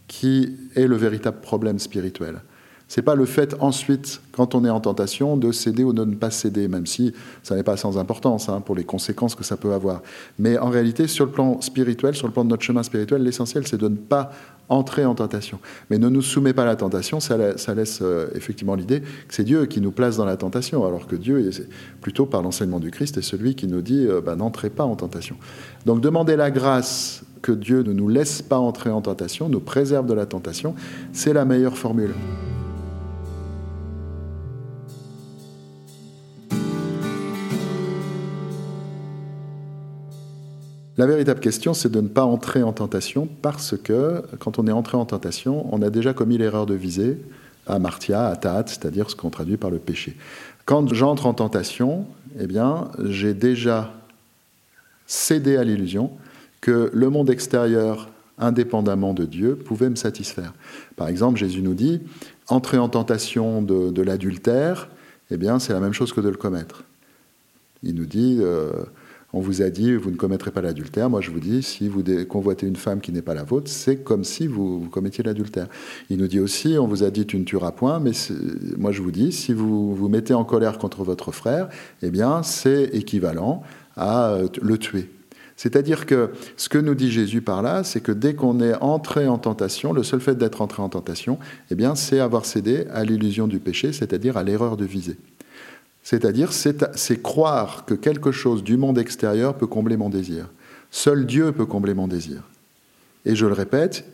qui 0.10 0.58
est 0.76 0.88
le 0.88 0.98
véritable 0.98 1.39
problème 1.39 1.80
spirituel. 1.80 2.41
C'est 2.88 3.02
pas 3.02 3.15
le 3.15 3.26
fait 3.26 3.56
ensuite, 3.60 4.21
quand 4.32 4.56
on 4.56 4.63
est 4.63 4.69
en 4.69 4.80
tentation, 4.80 5.36
de 5.36 5.52
céder 5.52 5.84
ou 5.84 5.91
de 5.91 6.06
ne 6.06 6.15
pas 6.15 6.32
céder, 6.32 6.69
même 6.69 6.86
si 6.86 7.13
ça 7.43 7.56
n'est 7.56 7.63
pas 7.63 7.76
sans 7.76 7.97
importance 7.97 8.47
hein, 8.47 8.62
pour 8.62 8.76
les 8.76 8.86
conséquences 8.86 9.36
que 9.36 9.43
ça 9.43 9.58
peut 9.58 9.73
avoir. 9.73 10.02
Mais 10.39 10.58
en 10.58 10.69
réalité, 10.69 11.08
sur 11.08 11.26
le 11.26 11.32
plan 11.32 11.60
spirituel, 11.60 12.15
sur 12.15 12.28
le 12.28 12.34
plan 12.34 12.45
de 12.45 12.50
notre 12.50 12.63
chemin 12.63 12.84
spirituel, 12.84 13.23
l'essentiel, 13.23 13.67
c'est 13.67 13.78
de 13.78 13.89
ne 13.89 13.95
pas 13.95 14.32
entrer 14.69 15.06
en 15.06 15.15
tentation. 15.15 15.60
Mais 15.89 15.97
ne 15.97 16.08
nous 16.08 16.21
soumet 16.21 16.54
pas 16.54 16.63
à 16.63 16.65
la 16.65 16.76
tentation, 16.76 17.19
ça, 17.19 17.38
laisse 17.38 18.00
euh, 18.02 18.28
effectivement 18.36 18.76
l'idée 18.76 19.02
que 19.02 19.34
c'est 19.34 19.43
Dieu 19.43 19.65
qui 19.65 19.82
nous 19.82 19.91
place 19.91 20.17
dans 20.17 20.26
la 20.26 20.38
tentation, 20.38 20.86
alors 20.86 21.08
que 21.08 21.15
Dieu, 21.15 21.50
plutôt 22.02 22.26
par 22.26 22.41
l'enseignement 22.41 22.80
du 22.80 22.91
Christ, 22.91 23.17
est 23.17 23.21
celui 23.21 23.56
qui 23.56 23.67
nous 23.67 23.82
dit 23.82 24.06
euh, 24.08 24.21
bah, 24.21 24.36
n'entrez 24.36 24.69
pas 24.69 24.84
en 24.84 24.95
tentation. 24.95 25.36
Donc 25.86 26.02
demander 26.02 26.36
la 26.36 26.52
grâce 26.52 27.23
que 27.41 27.52
Dieu 27.52 27.84
ne 27.84 27.93
nous 27.93 28.10
laisse 28.10 28.41
pas 28.41 28.58
entrer 28.58 28.89
en 28.89 29.02
tentation, 29.02 29.50
nous 29.50 29.60
préserve 29.60 30.06
de 30.06 30.13
la 30.13 30.26
tentation, 30.26 30.73
c'est 31.13 31.34
la 31.34 31.45
meilleure 31.45 31.78
formule. 31.78 32.13
La 40.98 41.06
véritable 41.06 41.40
question, 41.40 41.76
c'est 41.76 41.92
de 41.92 42.02
ne 42.02 42.08
pas 42.08 42.26
entrer 42.26 42.64
en 42.64 42.74
tentation 42.74 43.28
parce 43.44 43.78
que 43.78 44.24
quand 44.40 44.58
on 44.58 44.66
est 44.66 44.72
entré 44.72 44.98
en 44.98 45.06
tentation, 45.06 45.72
on 45.72 45.84
a 45.84 45.92
déjà 45.92 46.14
commis 46.14 46.40
l'erreur 46.40 46.66
de 46.66 46.74
viser 46.74 47.20
à 47.68 47.78
Martia, 47.78 48.28
à 48.28 48.36
Taat, 48.36 48.64
c'est-à-dire 48.68 49.10
ce 49.12 49.16
qu'on 49.16 49.30
traduit 49.30 49.58
par 49.58 49.70
le 49.70 49.78
péché. 49.78 50.18
Quand 50.66 50.92
j'entre 50.94 51.28
en 51.28 51.36
tentation, 51.36 52.08
eh 52.40 52.48
bien, 52.48 52.90
j'ai 53.06 53.36
déjà 53.36 53.94
cédé 55.06 55.56
à 55.56 55.64
l'illusion 55.64 56.12
que 56.62 56.90
le 56.92 57.10
monde 57.10 57.30
extérieur, 57.30 58.10
indépendamment 58.40 59.14
de 59.14 59.26
Dieu, 59.26 59.56
pouvait 59.56 59.90
me 59.90 59.96
satisfaire. 59.96 60.54
Par 60.96 61.10
exemple, 61.10 61.38
Jésus 61.38 61.62
nous 61.62 61.76
dit, 61.76 62.02
entrer 62.48 62.80
en 62.80 62.90
tentation 62.90 63.62
de, 63.62 64.02
l'adultère, 64.02 64.90
eh 65.30 65.38
bien, 65.38 65.60
c'est 65.60 65.74
la 65.74 65.80
même 65.80 65.94
chose 65.94 66.12
que 66.12 66.22
de 66.22 66.30
le 66.30 66.38
commettre. 66.38 66.84
Il 67.84 67.94
nous 67.94 68.06
dit, 68.06 68.40
euh, 68.42 68.72
on 69.34 69.42
vous 69.42 69.62
a 69.62 69.70
dit, 69.70 69.94
vous 69.94 70.10
ne 70.10 70.16
commettrez 70.16 70.52
pas 70.52 70.62
l'adultère. 70.62 71.10
Moi, 71.10 71.20
je 71.20 71.32
vous 71.32 71.42
dis, 71.42 71.62
si 71.62 71.90
vous 71.90 72.02
convoitez 72.30 72.66
une 72.66 72.78
femme 72.78 73.02
qui 73.02 73.12
n'est 73.12 73.22
pas 73.22 73.34
la 73.34 73.44
vôtre, 73.44 73.70
c'est 73.70 73.98
comme 73.98 74.24
si 74.24 74.48
vous, 74.48 74.88
commettiez 74.90 75.24
l'adultère. 75.24 75.68
Il 76.10 76.18
nous 76.18 76.28
dit 76.28 76.40
aussi, 76.40 76.78
on 76.80 76.88
vous 76.88 77.04
a 77.04 77.12
dit, 77.12 77.26
tu 77.26 77.38
ne 77.38 77.44
tueras 77.44 77.72
point, 77.72 78.00
mais 78.00 78.12
moi, 78.78 78.94
je 78.94 79.02
vous 79.02 79.12
dis, 79.12 79.34
si 79.34 79.54
vous 79.54 79.94
vous 79.94 80.08
mettez 80.08 80.34
en 80.34 80.46
colère 80.46 80.78
contre 80.78 81.04
votre 81.04 81.34
frère, 81.34 81.68
eh 82.02 82.10
bien, 82.10 82.42
c'est 82.42 82.84
équivalent 82.94 83.63
à 83.98 84.30
euh, 84.30 84.48
le 84.62 84.78
tuer. 84.78 85.10
C'est-à-dire 85.58 86.06
que 86.06 86.30
ce 86.56 86.70
que 86.70 86.78
nous 86.78 86.96
dit 86.96 87.12
Jésus 87.12 87.42
par 87.42 87.62
là, 87.63 87.84
c'est 87.84 88.00
que 88.00 88.12
dès 88.12 88.36
qu'on 88.36 88.62
est 88.62 88.76
entré 88.76 89.28
en 89.28 89.40
tentation, 89.40 89.92
le 89.92 90.04
seul 90.04 90.22
fait 90.22 90.36
d'être 90.36 90.62
entré 90.62 90.84
en 90.84 90.90
tentation, 90.90 91.40
eh 91.72 91.76
bien, 91.76 91.96
c'est 91.96 92.20
avoir 92.20 92.46
cédé 92.46 92.86
à 92.94 93.04
l'illusion 93.04 93.48
du 93.48 93.60
péché, 93.60 93.92
c'est-à-dire 93.92 94.38
à 94.38 94.44
l'erreur 94.44 94.78
de 94.78 94.86
viser. 94.86 95.18
C'est-à-dire, 96.10 96.54
c'est 96.54 97.22
croire 97.22 97.84
que 97.84 97.93
quelque 97.93 98.32
chose 98.32 98.63
du 98.63 98.78
monde 98.78 98.98
extérieur 98.98 99.56
peut 99.56 99.67
combler 99.67 99.98
mon 99.98 100.10
désir. 100.10 100.48
Seul 100.89 101.26
Dieu 101.26 101.52
peut 101.52 101.65
combler 101.65 101.93
mon 101.93 102.08
désir. 102.08 102.43
Et 103.26 103.36
je 103.36 103.46
le 103.46 103.52
répète, 103.52 104.06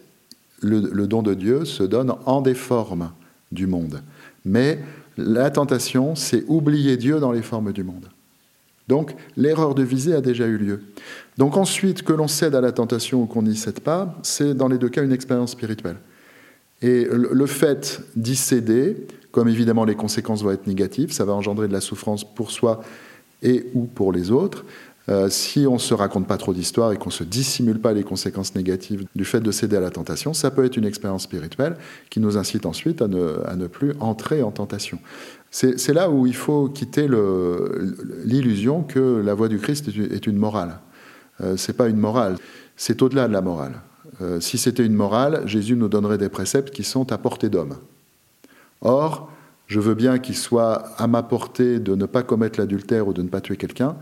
le, 0.60 1.06
don 1.06 1.22
de 1.22 1.36
Dieu 1.36 1.66
se 1.66 1.84
donne 1.84 2.16
en 2.26 2.42
des 2.42 2.56
formes 2.56 3.12
du 3.52 3.68
monde. 3.68 4.02
Mais 4.44 4.80
la 5.18 5.52
tentation, 5.52 6.16
c'est 6.16 6.44
oublier 6.48 6.98
Dieu 6.98 7.20
dans 7.20 7.32
les 7.32 7.44
formes 7.44 7.72
du 7.72 7.84
monde. 7.84 8.10
Donc 8.88 9.16
l'erreur 9.38 9.76
de 9.76 9.84
visée 9.84 10.16
a 10.16 10.22
déjà 10.22 10.48
eu 10.48 10.58
lieu. 10.58 10.82
Donc 11.38 11.58
ensuite, 11.58 12.02
que 12.02 12.14
l'on 12.14 12.28
cède 12.28 12.56
à 12.56 12.62
la 12.62 12.72
tentation 12.72 13.22
ou 13.22 13.26
qu'on 13.28 13.44
n'y 13.44 13.56
cède 13.56 13.82
pas, 13.82 14.18
c'est 14.24 14.56
dans 14.56 14.68
les 14.68 14.80
deux 14.80 14.90
cas 14.90 15.04
une 15.04 15.14
expérience 15.14 15.52
spirituelle. 15.52 15.98
Et 16.82 17.08
le 17.12 17.46
fait 17.46 18.02
d'y 18.16 18.36
céder, 18.36 18.98
comme 19.34 19.50
évidemment 19.50 19.84
les 19.84 19.96
conséquences 19.96 20.44
vont 20.44 20.52
être 20.52 20.68
négatives, 20.68 21.12
ça 21.12 21.26
va 21.26 21.34
engendrer 21.34 21.68
de 21.68 21.74
la 21.74 21.82
souffrance 21.82 22.24
pour 22.24 22.52
soi 22.52 22.82
et 23.42 23.66
ou 23.74 23.86
pour 23.86 24.14
les 24.14 24.32
autres. 24.32 24.64
Euh, 25.10 25.28
si 25.28 25.66
on 25.68 25.74
ne 25.74 25.80
se 25.80 25.94
raconte 25.94 26.28
pas 26.28 26.38
trop 26.38 26.54
d'histoires 26.54 26.94
et 26.94 26.98
qu'on 26.98 27.10
ne 27.10 27.14
se 27.14 27.26
dissimule 27.26 27.80
pas 27.80 27.92
les 27.92 28.04
conséquences 28.04 28.56
négatives 28.56 29.06
du 29.16 29.26
fait 29.26 29.42
de 29.42 29.52
céder 29.52 29.76
à 29.76 29.82
la 29.82 29.90
tentation, 29.90 30.34
ça 30.34 30.50
peut 30.52 30.64
être 30.64 30.78
une 30.78 30.86
expérience 30.86 31.24
spirituelle 31.24 31.76
qui 32.12 32.22
nous 32.22 32.38
incite 32.38 32.66
ensuite 32.66 33.02
à 33.02 33.08
ne, 33.08 33.68
plus 33.68 33.94
entrer 34.00 34.44
en 34.44 34.52
tentation. 34.52 35.00
C'est 35.52 35.94
là 35.94 36.10
où 36.10 36.26
il 36.26 36.36
faut 36.36 36.70
quitter 36.70 37.08
l'illusion 38.24 38.84
que 38.84 39.22
la 39.24 39.34
voie 39.34 39.50
du 39.50 39.58
Christ 39.58 39.90
est 39.90 40.26
une 40.26 40.38
morale. 40.38 40.80
Euh, 41.42 41.58
Ce 41.58 41.72
n'est 41.72 41.76
pas 41.76 41.90
une 41.90 41.98
morale, 41.98 42.38
c'est 42.78 43.02
au-delà 43.02 43.28
de 43.28 43.34
la 43.34 43.42
morale. 43.42 43.82
Euh, 44.22 44.40
si 44.40 44.58
c'était 44.58 44.86
une 44.86 44.94
morale, 44.94 45.42
Jésus 45.48 45.76
nous 45.76 45.90
donnerait 45.90 46.18
des 46.20 46.30
préceptes 46.30 46.70
qui 46.70 46.84
sont 46.84 47.12
à 47.12 47.18
portée 47.18 47.50
d'homme. 47.50 47.76
Or, 48.84 49.32
je 49.68 49.80
veux 49.80 49.96
bien 49.96 50.20
qu'il 50.20 50.36
soit 50.36 50.84
à 50.98 51.08
ma 51.08 51.24
portée 51.24 51.80
de 51.80 51.96
ne 51.96 52.06
pas 52.06 52.22
commettre 52.22 52.60
l'adultère 52.60 53.08
ou 53.08 53.14
de 53.14 53.24
ne 53.24 53.30
pas 53.30 53.42
tuer 53.42 53.58
quelqu'un, 53.58 53.96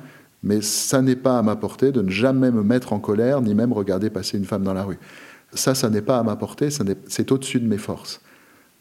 mais 0.44 0.62
ça 0.62 1.02
n'est 1.02 1.16
pas 1.16 1.38
à 1.38 1.44
ma 1.44 1.56
portée 1.56 1.92
de 1.92 2.02
ne 2.02 2.10
jamais 2.10 2.52
me 2.52 2.64
mettre 2.64 2.94
en 2.94 3.00
colère, 3.00 3.42
ni 3.42 3.54
même 3.56 3.72
regarder 3.72 4.10
passer 4.10 4.38
une 4.38 4.46
femme 4.46 4.64
dans 4.64 4.74
la 4.74 4.84
rue. 4.84 5.00
Ça, 5.54 5.76
ça 5.76 5.90
n'est 5.90 6.02
pas 6.02 6.18
à 6.18 6.24
ma 6.24 6.36
portée, 6.36 6.70
c'est 7.08 7.32
au-dessus 7.32 7.60
de 7.60 7.68
mes 7.68 7.78
forces. 7.78 8.22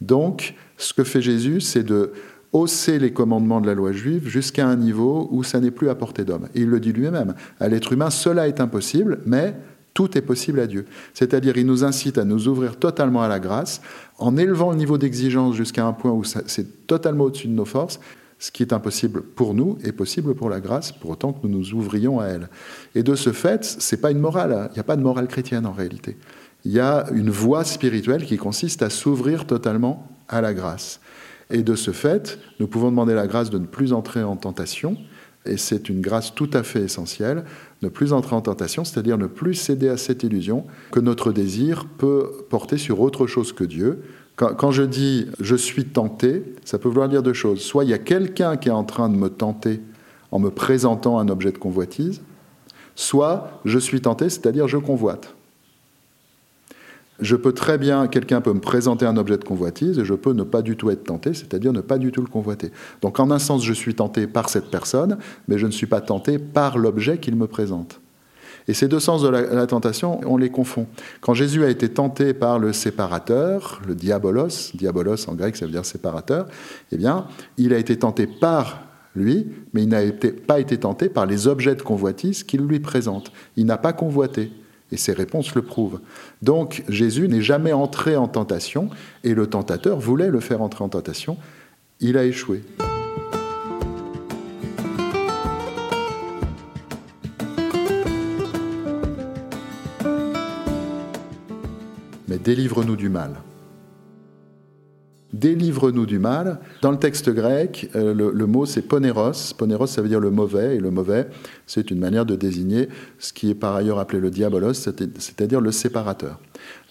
Donc, 0.00 0.54
ce 0.78 0.94
que 0.94 1.04
fait 1.04 1.20
Jésus, 1.20 1.60
c'est 1.60 1.82
de 1.82 2.12
hausser 2.52 2.98
les 2.98 3.12
commandements 3.12 3.60
de 3.60 3.66
la 3.66 3.74
loi 3.74 3.92
juive 3.92 4.26
jusqu'à 4.26 4.66
un 4.66 4.76
niveau 4.76 5.28
où 5.30 5.44
ça 5.44 5.60
n'est 5.60 5.70
plus 5.70 5.90
à 5.90 5.94
portée 5.94 6.24
d'homme. 6.24 6.48
Et 6.54 6.62
il 6.62 6.68
le 6.68 6.80
dit 6.80 6.92
lui-même, 6.92 7.34
à 7.60 7.68
l'être 7.68 7.92
humain, 7.92 8.10
cela 8.10 8.48
est 8.48 8.60
impossible, 8.60 9.20
mais 9.26 9.54
tout 9.94 10.16
est 10.16 10.22
possible 10.22 10.60
à 10.60 10.66
Dieu. 10.66 10.86
C'est-à-dire, 11.14 11.56
il 11.56 11.66
nous 11.66 11.84
incite 11.84 12.18
à 12.18 12.24
nous 12.24 12.48
ouvrir 12.48 12.76
totalement 12.76 13.22
à 13.22 13.28
la 13.28 13.40
grâce, 13.40 13.80
en 14.20 14.36
élevant 14.36 14.70
le 14.70 14.76
niveau 14.76 14.98
d'exigence 14.98 15.56
jusqu'à 15.56 15.84
un 15.84 15.92
point 15.92 16.12
où 16.12 16.22
c'est 16.24 16.86
totalement 16.86 17.24
au-dessus 17.24 17.48
de 17.48 17.54
nos 17.54 17.64
forces. 17.64 17.98
Ce 18.38 18.50
qui 18.50 18.62
est 18.62 18.72
impossible 18.72 19.22
pour 19.22 19.52
nous 19.52 19.76
est 19.84 19.92
possible 19.92 20.34
pour 20.34 20.48
la 20.48 20.60
grâce, 20.60 20.92
pour 20.92 21.10
autant 21.10 21.32
que 21.32 21.46
nous 21.46 21.58
nous 21.58 21.74
ouvrions 21.74 22.20
à 22.20 22.26
elle. 22.26 22.48
Et 22.94 23.02
de 23.02 23.14
ce 23.14 23.32
fait, 23.32 23.64
c'est 23.64 24.00
pas 24.00 24.10
une 24.10 24.18
morale. 24.18 24.52
Hein. 24.52 24.68
Il 24.70 24.74
n'y 24.74 24.80
a 24.80 24.84
pas 24.84 24.96
de 24.96 25.02
morale 25.02 25.28
chrétienne 25.28 25.66
en 25.66 25.72
réalité. 25.72 26.16
Il 26.64 26.72
y 26.72 26.80
a 26.80 27.06
une 27.12 27.30
voie 27.30 27.64
spirituelle 27.64 28.24
qui 28.24 28.36
consiste 28.36 28.82
à 28.82 28.90
s'ouvrir 28.90 29.46
totalement 29.46 30.08
à 30.28 30.40
la 30.40 30.54
grâce. 30.54 31.00
Et 31.50 31.62
de 31.62 31.74
ce 31.74 31.90
fait, 31.90 32.38
nous 32.60 32.68
pouvons 32.68 32.90
demander 32.90 33.14
la 33.14 33.26
grâce 33.26 33.50
de 33.50 33.58
ne 33.58 33.66
plus 33.66 33.92
entrer 33.92 34.22
en 34.22 34.36
tentation, 34.36 34.96
et 35.46 35.56
c'est 35.56 35.88
une 35.88 36.00
grâce 36.00 36.34
tout 36.34 36.50
à 36.52 36.62
fait 36.62 36.82
essentielle, 36.82 37.44
ne 37.82 37.88
plus 37.88 38.12
entrer 38.12 38.36
en 38.36 38.40
tentation, 38.40 38.84
c'est-à-dire 38.84 39.18
ne 39.18 39.26
plus 39.26 39.54
céder 39.54 39.88
à 39.88 39.96
cette 39.96 40.22
illusion 40.22 40.64
que 40.90 41.00
notre 41.00 41.32
désir 41.32 41.86
peut 41.98 42.30
porter 42.50 42.76
sur 42.76 43.00
autre 43.00 43.26
chose 43.26 43.52
que 43.52 43.64
Dieu. 43.64 44.02
Quand, 44.36 44.70
je 44.70 44.82
dis 44.82 45.26
je 45.40 45.54
suis 45.54 45.84
tenté, 45.84 46.44
ça 46.64 46.78
peut 46.78 46.88
vouloir 46.88 47.08
dire 47.08 47.22
deux 47.22 47.34
choses. 47.34 47.60
Soit 47.60 47.84
il 47.84 47.90
y 47.90 47.94
a 47.94 47.98
quelqu'un 47.98 48.56
qui 48.56 48.68
est 48.68 48.72
en 48.72 48.84
train 48.84 49.08
de 49.08 49.16
me 49.16 49.28
tenter 49.28 49.80
en 50.30 50.38
me 50.38 50.50
présentant 50.50 51.18
un 51.18 51.28
objet 51.28 51.52
de 51.52 51.58
convoitise, 51.58 52.22
soit 52.94 53.60
je 53.64 53.78
suis 53.78 54.00
tenté, 54.00 54.30
c'est-à-dire 54.30 54.68
je 54.68 54.78
convoite 54.78 55.34
je 57.20 57.36
peux 57.36 57.52
très 57.52 57.78
bien, 57.78 58.06
quelqu'un 58.06 58.40
peut 58.40 58.52
me 58.52 58.60
présenter 58.60 59.06
un 59.06 59.16
objet 59.16 59.36
de 59.36 59.44
convoitise 59.44 59.98
et 59.98 60.04
je 60.04 60.14
peux 60.14 60.32
ne 60.32 60.42
pas 60.42 60.62
du 60.62 60.76
tout 60.76 60.90
être 60.90 61.04
tenté, 61.04 61.34
c'est-à-dire 61.34 61.72
ne 61.72 61.80
pas 61.80 61.98
du 61.98 62.12
tout 62.12 62.20
le 62.20 62.28
convoiter. 62.28 62.70
Donc 63.02 63.20
en 63.20 63.30
un 63.30 63.38
sens, 63.38 63.64
je 63.64 63.72
suis 63.72 63.94
tenté 63.94 64.26
par 64.26 64.48
cette 64.48 64.70
personne, 64.70 65.18
mais 65.48 65.58
je 65.58 65.66
ne 65.66 65.72
suis 65.72 65.86
pas 65.86 66.00
tenté 66.00 66.38
par 66.38 66.78
l'objet 66.78 67.18
qu'il 67.18 67.36
me 67.36 67.46
présente. 67.46 68.00
Et 68.68 68.74
ces 68.74 68.88
deux 68.88 69.00
sens 69.00 69.22
de 69.22 69.28
la, 69.28 69.66
tentation, 69.66 70.20
on 70.26 70.36
les 70.36 70.50
confond. 70.50 70.86
Quand 71.20 71.34
Jésus 71.34 71.64
a 71.64 71.70
été 71.70 71.88
tenté 71.88 72.34
par 72.34 72.58
le 72.58 72.72
séparateur, 72.72 73.80
le 73.86 73.94
diabolos, 73.94 74.72
diabolos 74.74 75.28
en 75.28 75.34
grec 75.34 75.56
ça 75.56 75.64
veut 75.64 75.72
dire 75.72 75.84
séparateur, 75.84 76.46
eh 76.92 76.96
bien, 76.96 77.26
il 77.56 77.72
a 77.72 77.78
été 77.78 77.96
tenté 77.96 78.26
par 78.26 78.82
lui, 79.16 79.48
mais 79.72 79.82
il 79.82 79.88
n'a 79.88 80.00
pas 80.46 80.60
été 80.60 80.78
tenté 80.78 81.08
par 81.08 81.26
les 81.26 81.48
objets 81.48 81.74
de 81.74 81.82
convoitise 81.82 82.44
qu'il 82.44 82.60
lui 82.60 82.80
présente. 82.80 83.32
Il 83.56 83.66
n'a 83.66 83.78
pas 83.78 83.92
convoité. 83.92 84.52
Et 84.92 84.96
ses 84.96 85.12
réponses 85.12 85.54
le 85.54 85.62
prouvent. 85.62 86.00
Donc 86.42 86.84
Jésus 86.88 87.28
n'est 87.28 87.42
jamais 87.42 87.72
entré 87.72 88.16
en 88.16 88.28
tentation, 88.28 88.90
et 89.24 89.34
le 89.34 89.46
tentateur 89.46 89.98
voulait 89.98 90.30
le 90.30 90.40
faire 90.40 90.62
entrer 90.62 90.84
en 90.84 90.88
tentation. 90.88 91.36
Il 92.00 92.16
a 92.16 92.24
échoué. 92.24 92.62
Mais 102.28 102.38
délivre-nous 102.38 102.96
du 102.96 103.08
mal 103.08 103.34
délivre-nous 105.32 106.06
du 106.06 106.18
mal. 106.18 106.58
Dans 106.82 106.90
le 106.90 106.98
texte 106.98 107.30
grec, 107.30 107.90
euh, 107.94 108.14
le, 108.14 108.46
mot 108.46 108.66
c'est 108.66 108.82
poneros. 108.82 109.54
Poneros, 109.56 109.86
ça 109.86 110.02
veut 110.02 110.08
dire 110.08 110.20
le 110.20 110.30
mauvais, 110.30 110.76
et 110.76 110.80
le 110.80 110.90
mauvais, 110.90 111.28
c'est 111.66 111.90
une 111.90 111.98
manière 111.98 112.26
de 112.26 112.36
désigner 112.36 112.88
ce 113.18 113.32
qui 113.32 113.50
est 113.50 113.54
par 113.54 113.74
ailleurs 113.76 113.98
appelé 113.98 114.20
le 114.20 114.30
diabolos, 114.30 114.74
c'est-à-dire 114.74 115.60
le 115.60 115.72
séparateur. 115.72 116.38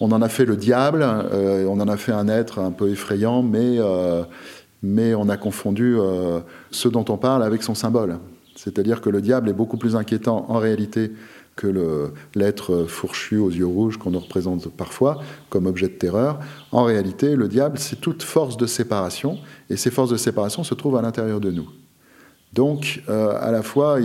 On 0.00 0.10
en 0.12 0.22
a 0.22 0.28
fait 0.28 0.44
le 0.44 0.56
diable, 0.56 1.02
euh, 1.04 1.66
on 1.66 1.80
en 1.80 1.88
a 1.88 1.96
fait 1.96 2.12
un 2.12 2.28
être 2.28 2.58
un 2.58 2.72
peu 2.72 2.90
effrayant, 2.90 3.42
mais, 3.42 3.76
euh, 3.78 4.22
mais 4.82 5.14
on 5.14 5.28
a 5.28 5.36
confondu 5.36 5.96
ce 6.70 6.88
dont 6.88 7.04
on 7.08 7.16
parle 7.16 7.42
avec 7.42 7.62
son 7.62 7.74
symbole. 7.74 8.18
C'est-à-dire 8.56 9.00
que 9.00 9.08
le 9.08 9.20
diable 9.20 9.48
est 9.48 9.54
beaucoup 9.54 9.76
plus 9.76 9.96
inquiétant 9.96 10.46
en 10.48 10.58
réalité 10.58 11.12
que 11.60 12.10
l'être 12.34 12.86
fourchu 12.86 13.36
aux 13.36 13.50
yeux 13.50 13.66
rouges 13.66 13.98
qu'on 13.98 14.12
nous 14.12 14.18
représente 14.18 14.68
parfois 14.68 15.22
comme 15.50 15.66
objet 15.66 15.88
de 15.88 15.92
terreur. 15.92 16.40
En 16.72 16.84
réalité, 16.84 17.36
le 17.36 17.48
diable, 17.48 17.78
c'est 17.78 18.00
toute 18.00 18.22
force 18.22 18.56
de 18.56 18.66
séparation, 18.66 19.38
et 19.68 19.76
ces 19.76 19.90
forces 19.90 20.10
de 20.10 20.16
séparation 20.16 20.64
se 20.64 20.74
trouvent 20.74 20.96
à 20.96 21.02
l'intérieur 21.02 21.38
de 21.38 21.50
nous. 21.50 21.68
Donc, 22.54 23.02
euh, 23.10 23.36
à 23.38 23.50
la 23.50 23.62
fois, 23.62 23.98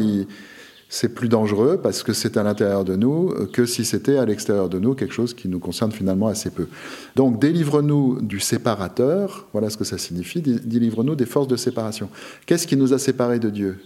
c'est 0.90 1.16
plus 1.16 1.30
dangereux 1.30 1.80
parce 1.82 2.04
que 2.04 2.12
c'est 2.12 2.36
à 2.36 2.44
l'intérieur 2.44 2.84
de 2.84 2.98
nous 2.98 3.34
que 3.54 3.66
si 3.66 3.86
c'était 3.86 4.18
à 4.18 4.26
l'extérieur 4.26 4.68
de 4.68 4.78
nous, 4.78 4.94
quelque 4.94 5.14
chose 5.14 5.34
qui 5.34 5.48
nous 5.48 5.60
concerne 5.60 5.94
finalement 5.94 6.28
assez 6.28 6.50
peu. 6.50 6.68
Donc, 7.16 7.40
délivre-nous 7.40 8.20
du 8.22 8.42
séparateur, 8.42 9.48
voilà 9.54 9.70
ce 9.70 9.78
que 9.78 9.86
ça 9.86 9.98
signifie, 9.98 10.42
délivre-nous 10.42 11.16
des 11.16 11.26
forces 11.26 11.48
de 11.48 11.56
séparation. 11.56 12.10
Qu'est-ce 12.46 12.68
qui 12.68 12.76
nous 12.76 12.94
a 12.94 13.00
séparés 13.00 13.40
de 13.40 13.50
Dieu? 13.50 13.80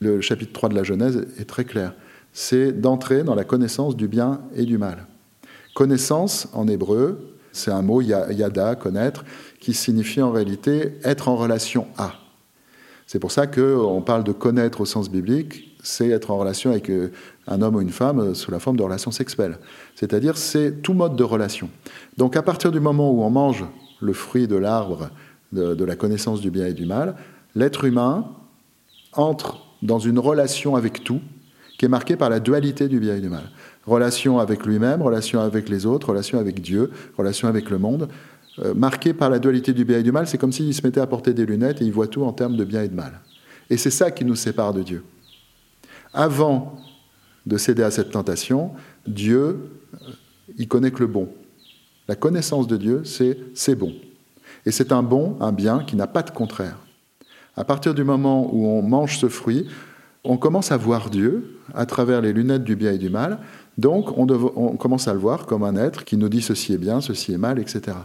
Le 0.00 0.22
chapitre 0.22 0.52
3 0.54 0.70
de 0.70 0.74
la 0.74 0.82
Genèse 0.82 1.26
est 1.38 1.44
très 1.44 1.66
clair 1.66 1.92
c'est 2.32 2.72
d'entrer 2.72 3.24
dans 3.24 3.34
la 3.34 3.44
connaissance 3.44 3.96
du 3.96 4.08
bien 4.08 4.40
et 4.54 4.64
du 4.64 4.78
mal. 4.78 5.06
Connaissance, 5.74 6.48
en 6.52 6.68
hébreu, 6.68 7.36
c'est 7.52 7.70
un 7.70 7.82
mot 7.82 8.00
yada, 8.00 8.74
connaître, 8.74 9.24
qui 9.60 9.74
signifie 9.74 10.22
en 10.22 10.30
réalité 10.30 10.98
être 11.04 11.28
en 11.28 11.36
relation 11.36 11.86
à. 11.96 12.14
C'est 13.06 13.18
pour 13.18 13.30
ça 13.30 13.46
qu'on 13.46 14.02
parle 14.02 14.24
de 14.24 14.32
connaître 14.32 14.80
au 14.80 14.86
sens 14.86 15.10
biblique, 15.10 15.76
c'est 15.82 16.08
être 16.08 16.30
en 16.30 16.38
relation 16.38 16.70
avec 16.70 16.88
euh, 16.88 17.10
un 17.46 17.60
homme 17.60 17.76
ou 17.76 17.80
une 17.80 17.90
femme 17.90 18.20
euh, 18.20 18.34
sous 18.34 18.50
la 18.50 18.60
forme 18.60 18.76
de 18.76 18.82
relation 18.82 19.10
sexuelle. 19.10 19.58
C'est-à-dire, 19.96 20.38
c'est 20.38 20.80
tout 20.82 20.94
mode 20.94 21.16
de 21.16 21.24
relation. 21.24 21.68
Donc, 22.16 22.36
à 22.36 22.42
partir 22.42 22.70
du 22.70 22.80
moment 22.80 23.10
où 23.10 23.22
on 23.22 23.30
mange 23.30 23.66
le 24.00 24.12
fruit 24.12 24.46
de 24.46 24.56
l'arbre 24.56 25.10
de 25.52 25.84
la 25.84 25.96
connaissance 25.96 26.40
du 26.40 26.50
bien 26.50 26.66
et 26.66 26.72
du 26.72 26.86
mal, 26.86 27.14
l'être 27.54 27.84
humain 27.84 28.24
entre 29.12 29.66
dans 29.82 29.98
une 29.98 30.18
relation 30.18 30.76
avec 30.76 31.04
tout, 31.04 31.20
qui 31.82 31.86
est 31.86 31.88
marqué 31.88 32.14
par 32.14 32.30
la 32.30 32.38
dualité 32.38 32.86
du 32.86 33.00
bien 33.00 33.16
et 33.16 33.20
du 33.20 33.28
mal. 33.28 33.42
Relation 33.86 34.38
avec 34.38 34.64
lui-même, 34.64 35.02
relation 35.02 35.40
avec 35.40 35.68
les 35.68 35.84
autres, 35.84 36.10
relation 36.10 36.38
avec 36.38 36.62
Dieu, 36.62 36.92
relation 37.18 37.48
avec 37.48 37.70
le 37.70 37.78
monde. 37.78 38.08
Euh, 38.60 38.72
marqué 38.72 39.12
par 39.12 39.30
la 39.30 39.40
dualité 39.40 39.72
du 39.72 39.84
bien 39.84 39.98
et 39.98 40.04
du 40.04 40.12
mal, 40.12 40.28
c'est 40.28 40.38
comme 40.38 40.52
s'il 40.52 40.72
se 40.72 40.86
mettait 40.86 41.00
à 41.00 41.08
porter 41.08 41.34
des 41.34 41.44
lunettes 41.44 41.82
et 41.82 41.84
il 41.84 41.90
voit 41.90 42.06
tout 42.06 42.22
en 42.22 42.32
termes 42.32 42.56
de 42.56 42.62
bien 42.62 42.84
et 42.84 42.88
de 42.88 42.94
mal. 42.94 43.18
Et 43.68 43.76
c'est 43.76 43.90
ça 43.90 44.12
qui 44.12 44.24
nous 44.24 44.36
sépare 44.36 44.72
de 44.72 44.84
Dieu. 44.84 45.02
Avant 46.14 46.76
de 47.46 47.58
céder 47.58 47.82
à 47.82 47.90
cette 47.90 48.12
tentation, 48.12 48.70
Dieu, 49.08 49.58
euh, 49.94 49.96
il 50.58 50.68
connaît 50.68 50.92
que 50.92 51.00
le 51.00 51.08
bon. 51.08 51.30
La 52.06 52.14
connaissance 52.14 52.68
de 52.68 52.76
Dieu, 52.76 53.02
c'est 53.04 53.36
c'est 53.54 53.74
bon. 53.74 53.92
Et 54.66 54.70
c'est 54.70 54.92
un 54.92 55.02
bon, 55.02 55.36
un 55.40 55.50
bien 55.50 55.82
qui 55.82 55.96
n'a 55.96 56.06
pas 56.06 56.22
de 56.22 56.30
contraire. 56.30 56.78
À 57.56 57.64
partir 57.64 57.92
du 57.92 58.04
moment 58.04 58.48
où 58.54 58.68
on 58.68 58.82
mange 58.82 59.18
ce 59.18 59.28
fruit, 59.28 59.66
on 60.24 60.36
commence 60.36 60.70
à 60.70 60.76
voir 60.76 61.10
Dieu 61.10 61.58
à 61.74 61.86
travers 61.86 62.20
les 62.20 62.32
lunettes 62.32 62.64
du 62.64 62.76
bien 62.76 62.92
et 62.92 62.98
du 62.98 63.10
mal. 63.10 63.38
Donc, 63.78 64.16
on, 64.18 64.76
commence 64.76 65.08
à 65.08 65.14
le 65.14 65.18
voir 65.18 65.46
comme 65.46 65.62
un 65.62 65.76
être 65.76 66.04
qui 66.04 66.18
nous 66.18 66.28
dit 66.28 66.42
ceci 66.42 66.74
est 66.74 66.78
bien, 66.78 67.00
ceci 67.00 67.32
est 67.32 67.38
mal, 67.38 67.58
etc. 67.58 67.96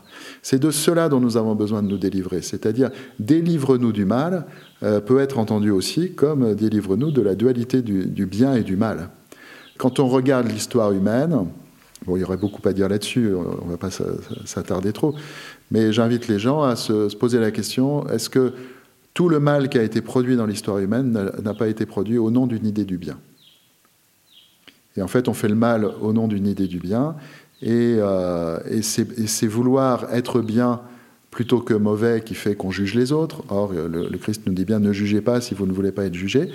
C'est 0.41 0.59
de 0.59 0.71
cela 0.71 1.09
dont 1.09 1.19
nous 1.19 1.35
avons 1.35 1.55
besoin 1.55 1.83
de 1.83 1.89
nous 1.89 1.97
délivrer. 1.97 2.41
C'est-à-dire, 2.41 2.89
délivre-nous 3.19 3.91
du 3.91 4.05
mal 4.05 4.45
euh, 4.81 5.01
peut 5.01 5.19
être 5.19 5.37
entendu 5.37 5.69
aussi 5.69 6.13
comme 6.13 6.55
délivre-nous 6.55 7.11
de 7.11 7.21
la 7.21 7.35
dualité 7.35 7.81
du, 7.81 8.25
bien 8.25 8.55
et 8.55 8.63
du 8.63 8.77
mal. 8.77 9.09
Quand 9.77 9.99
on 9.99 10.07
regarde 10.07 10.47
l'histoire 10.47 10.93
humaine, 10.93 11.47
bon, 12.05 12.15
il 12.15 12.21
y 12.21 12.23
aurait 12.23 12.37
beaucoup 12.37 12.65
à 12.67 12.71
dire 12.71 12.87
là-dessus, 12.87 13.33
on 13.35 13.65
ne 13.65 13.71
va 13.71 13.77
pas 13.77 13.91
s'attarder 14.45 14.93
trop, 14.93 15.13
mais 15.69 15.91
j'invite 15.91 16.29
les 16.29 16.39
gens 16.39 16.63
à 16.63 16.77
se 16.77 17.13
poser 17.15 17.39
la 17.39 17.51
question 17.51 18.07
est-ce 18.07 18.29
que 18.29 18.53
tout 19.17 19.29
le 19.29 19.39
mal 19.39 19.67
qui 19.67 19.79
a 19.79 19.81
été 19.81 20.01
produit 20.01 20.35
dans 20.35 20.45
l'histoire 20.45 20.77
humaine 20.77 21.31
n'a 21.41 21.53
pas 21.55 21.67
été 21.69 21.87
produit 21.87 22.19
au 22.19 22.29
nom 22.29 22.45
d'une 22.45 22.67
idée 22.67 22.85
du 22.85 22.99
bien. 22.99 23.17
Et 24.95 25.01
en 25.01 25.07
fait, 25.07 25.27
on 25.27 25.33
fait 25.33 25.47
le 25.47 25.55
mal 25.55 25.85
au 25.85 26.13
nom 26.13 26.27
d'une 26.27 26.45
idée 26.45 26.67
du 26.67 26.77
bien, 26.77 27.15
et, 27.63 27.95
euh, 27.97 28.59
c'est 28.83 29.47
vouloir 29.47 30.13
être 30.13 30.41
bien 30.41 30.81
plutôt 31.37 31.59
que 31.59 31.75
mauvais 31.75 32.23
qui 32.25 32.33
fait 32.33 32.55
qu'on 32.55 32.71
juge 32.71 32.95
les 32.95 33.11
autres. 33.11 33.43
Or, 33.49 33.71
le, 33.71 34.17
Christ 34.17 34.41
nous 34.47 34.53
dit 34.53 34.65
bien 34.65 34.79
ne 34.79 34.91
jugez 34.91 35.21
pas 35.21 35.39
si 35.39 35.53
vous 35.53 35.67
ne 35.67 35.71
voulez 35.71 35.91
pas 35.91 36.05
être 36.05 36.15
jugé. 36.15 36.49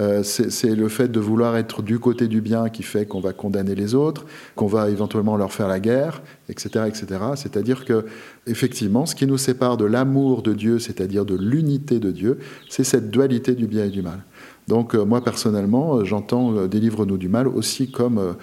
Euh, 0.00 0.24
c'est 0.24 0.74
le 0.74 0.88
fait 0.88 1.06
de 1.06 1.20
vouloir 1.20 1.56
être 1.56 1.82
du 1.82 2.00
côté 2.00 2.26
du 2.26 2.40
bien 2.40 2.68
qui 2.68 2.82
fait 2.82 3.06
qu'on 3.06 3.20
va 3.20 3.32
condamner 3.32 3.76
les 3.76 3.94
autres, 3.94 4.26
qu'on 4.56 4.66
va 4.66 4.90
éventuellement 4.90 5.36
leur 5.36 5.52
faire 5.52 5.68
la 5.68 5.78
guerre, 5.78 6.20
etc., 6.48 6.86
etc. 6.88 7.06
C'est-à-dire 7.36 7.84
que 7.84 8.06
effectivement, 8.48 9.06
ce 9.06 9.14
qui 9.14 9.28
nous 9.28 9.38
sépare 9.38 9.76
de 9.76 9.84
l'amour 9.84 10.42
de 10.42 10.52
Dieu, 10.52 10.80
c'est-à-dire 10.80 11.24
de 11.24 11.36
l'unité 11.36 12.00
de 12.00 12.10
Dieu, 12.10 12.40
c'est 12.68 12.82
cette 12.82 13.10
dualité 13.10 13.54
du 13.54 13.68
bien 13.68 13.84
et 13.84 13.90
du 13.90 14.02
mal. 14.02 14.24
Donc 14.66 14.96
euh, 14.96 15.04
moi 15.04 15.22
personnellement, 15.22 15.98
euh, 15.98 16.04
j'entends 16.04 16.66
délivre-nous 16.66 17.18
du 17.18 17.28
mal 17.28 17.46
aussi 17.46 17.88
comme 17.88 18.34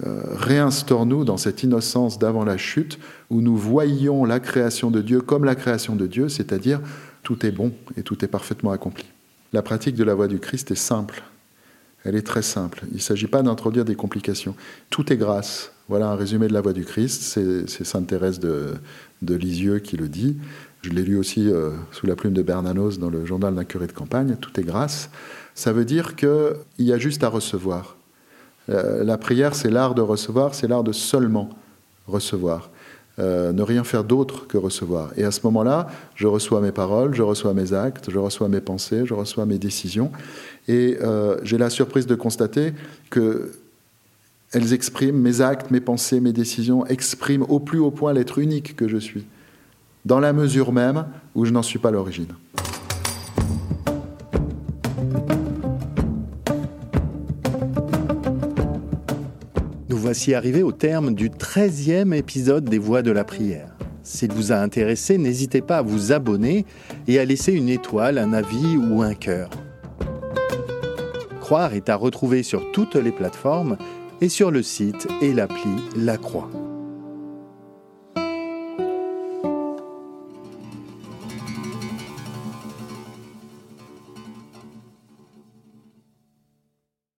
réinstaure-nous 0.00 1.24
dans 1.24 1.36
cette 1.36 1.62
innocence 1.62 2.18
d'avant 2.18 2.44
la 2.44 2.56
chute, 2.56 2.98
où 3.30 3.40
nous 3.40 3.56
voyons 3.56 4.24
la 4.24 4.40
création 4.40 4.90
de 4.90 5.02
Dieu 5.02 5.20
comme 5.20 5.44
la 5.44 5.54
création 5.54 5.96
de 5.96 6.06
Dieu, 6.06 6.28
c'est-à-dire 6.28 6.80
tout 7.22 7.44
est 7.44 7.50
bon 7.50 7.72
et 7.96 8.02
tout 8.02 8.24
est 8.24 8.28
parfaitement 8.28 8.70
accompli. 8.70 9.04
La 9.52 9.62
pratique 9.62 9.96
de 9.96 10.04
la 10.04 10.14
voie 10.14 10.28
du 10.28 10.38
Christ 10.38 10.70
est 10.70 10.76
simple. 10.76 11.22
Elle 12.04 12.16
est 12.16 12.26
très 12.26 12.42
simple. 12.42 12.84
Il 12.90 12.96
ne 12.96 13.02
s'agit 13.02 13.26
pas 13.26 13.42
d'introduire 13.42 13.84
des 13.84 13.96
complications. 13.96 14.54
Tout 14.88 15.12
est 15.12 15.16
grâce. 15.16 15.72
Voilà 15.88 16.08
un 16.08 16.14
résumé 16.14 16.48
de 16.48 16.54
la 16.54 16.62
voie 16.62 16.72
du 16.72 16.84
Christ. 16.84 17.22
C'est 17.22 17.84
Sainte 17.84 18.06
Thérèse 18.06 18.40
de, 18.40 18.78
Lisieux 19.22 19.78
qui 19.78 19.98
le 19.98 20.08
dit. 20.08 20.38
Je 20.80 20.90
l'ai 20.90 21.02
lu 21.02 21.18
aussi 21.18 21.50
euh, 21.50 21.72
sous 21.92 22.06
la 22.06 22.14
plume 22.14 22.32
de 22.32 22.42
Bernanos 22.42 22.98
dans 22.98 23.10
le 23.10 23.26
journal 23.26 23.54
d'un 23.54 23.64
curé 23.64 23.86
de 23.86 23.92
campagne. 23.92 24.36
Tout 24.40 24.58
est 24.58 24.64
grâce. 24.64 25.10
Ça 25.54 25.72
veut 25.72 25.84
dire 25.84 26.14
qu'il 26.14 26.56
y 26.78 26.94
a 26.94 26.98
juste 26.98 27.24
à 27.24 27.28
recevoir. 27.28 27.97
Euh, 28.70 29.04
la 29.04 29.18
prière, 29.18 29.54
c'est 29.54 29.70
l'art 29.70 29.94
de 29.94 30.02
recevoir, 30.02 30.54
c'est 30.54 30.68
l'art 30.68 30.84
de 30.84 30.92
seulement 30.92 31.50
recevoir. 32.06 32.70
Euh, 33.18 33.52
ne 33.52 33.62
rien 33.62 33.82
faire 33.82 34.04
d'autre 34.04 34.46
que 34.46 34.56
recevoir. 34.56 35.10
Et 35.16 35.24
à 35.24 35.32
ce 35.32 35.40
moment-là, 35.44 35.88
je 36.14 36.28
reçois 36.28 36.60
mes 36.60 36.70
paroles, 36.70 37.14
je 37.14 37.22
reçois 37.22 37.52
mes 37.52 37.72
actes, 37.72 38.10
je 38.10 38.18
reçois 38.18 38.48
mes 38.48 38.60
pensées, 38.60 39.06
je 39.06 39.14
reçois 39.14 39.44
mes 39.44 39.58
décisions. 39.58 40.12
Et 40.68 40.98
euh, 41.02 41.36
j'ai 41.42 41.58
la 41.58 41.68
surprise 41.68 42.06
de 42.06 42.14
constater 42.14 42.74
que 43.10 43.50
elles 44.52 44.72
expriment, 44.72 45.18
mes 45.18 45.40
actes, 45.40 45.72
mes 45.72 45.80
pensées, 45.80 46.20
mes 46.20 46.32
décisions 46.32 46.86
expriment 46.86 47.44
au 47.48 47.58
plus 47.58 47.80
haut 47.80 47.90
point 47.90 48.12
l'être 48.12 48.38
unique 48.38 48.76
que 48.76 48.86
je 48.86 48.96
suis, 48.96 49.26
dans 50.04 50.20
la 50.20 50.32
mesure 50.32 50.72
même 50.72 51.06
où 51.34 51.44
je 51.44 51.50
n'en 51.50 51.62
suis 51.62 51.80
pas 51.80 51.90
l'origine. 51.90 52.34
Voici 60.08 60.32
arrivé 60.32 60.62
au 60.62 60.72
terme 60.72 61.12
du 61.12 61.28
13e 61.28 62.14
épisode 62.14 62.64
des 62.64 62.78
Voix 62.78 63.02
de 63.02 63.10
la 63.10 63.24
prière. 63.24 63.76
S'il 64.02 64.32
vous 64.32 64.52
a 64.52 64.56
intéressé, 64.56 65.18
n'hésitez 65.18 65.60
pas 65.60 65.76
à 65.76 65.82
vous 65.82 66.12
abonner 66.12 66.64
et 67.06 67.18
à 67.18 67.26
laisser 67.26 67.52
une 67.52 67.68
étoile, 67.68 68.16
un 68.16 68.32
avis 68.32 68.78
ou 68.78 69.02
un 69.02 69.12
cœur. 69.12 69.50
Croire 71.42 71.74
est 71.74 71.90
à 71.90 71.94
retrouver 71.94 72.42
sur 72.42 72.72
toutes 72.72 72.96
les 72.96 73.12
plateformes 73.12 73.76
et 74.22 74.30
sur 74.30 74.50
le 74.50 74.62
site 74.62 75.08
et 75.20 75.34
l'appli 75.34 75.76
La 75.94 76.16
Croix. 76.16 76.48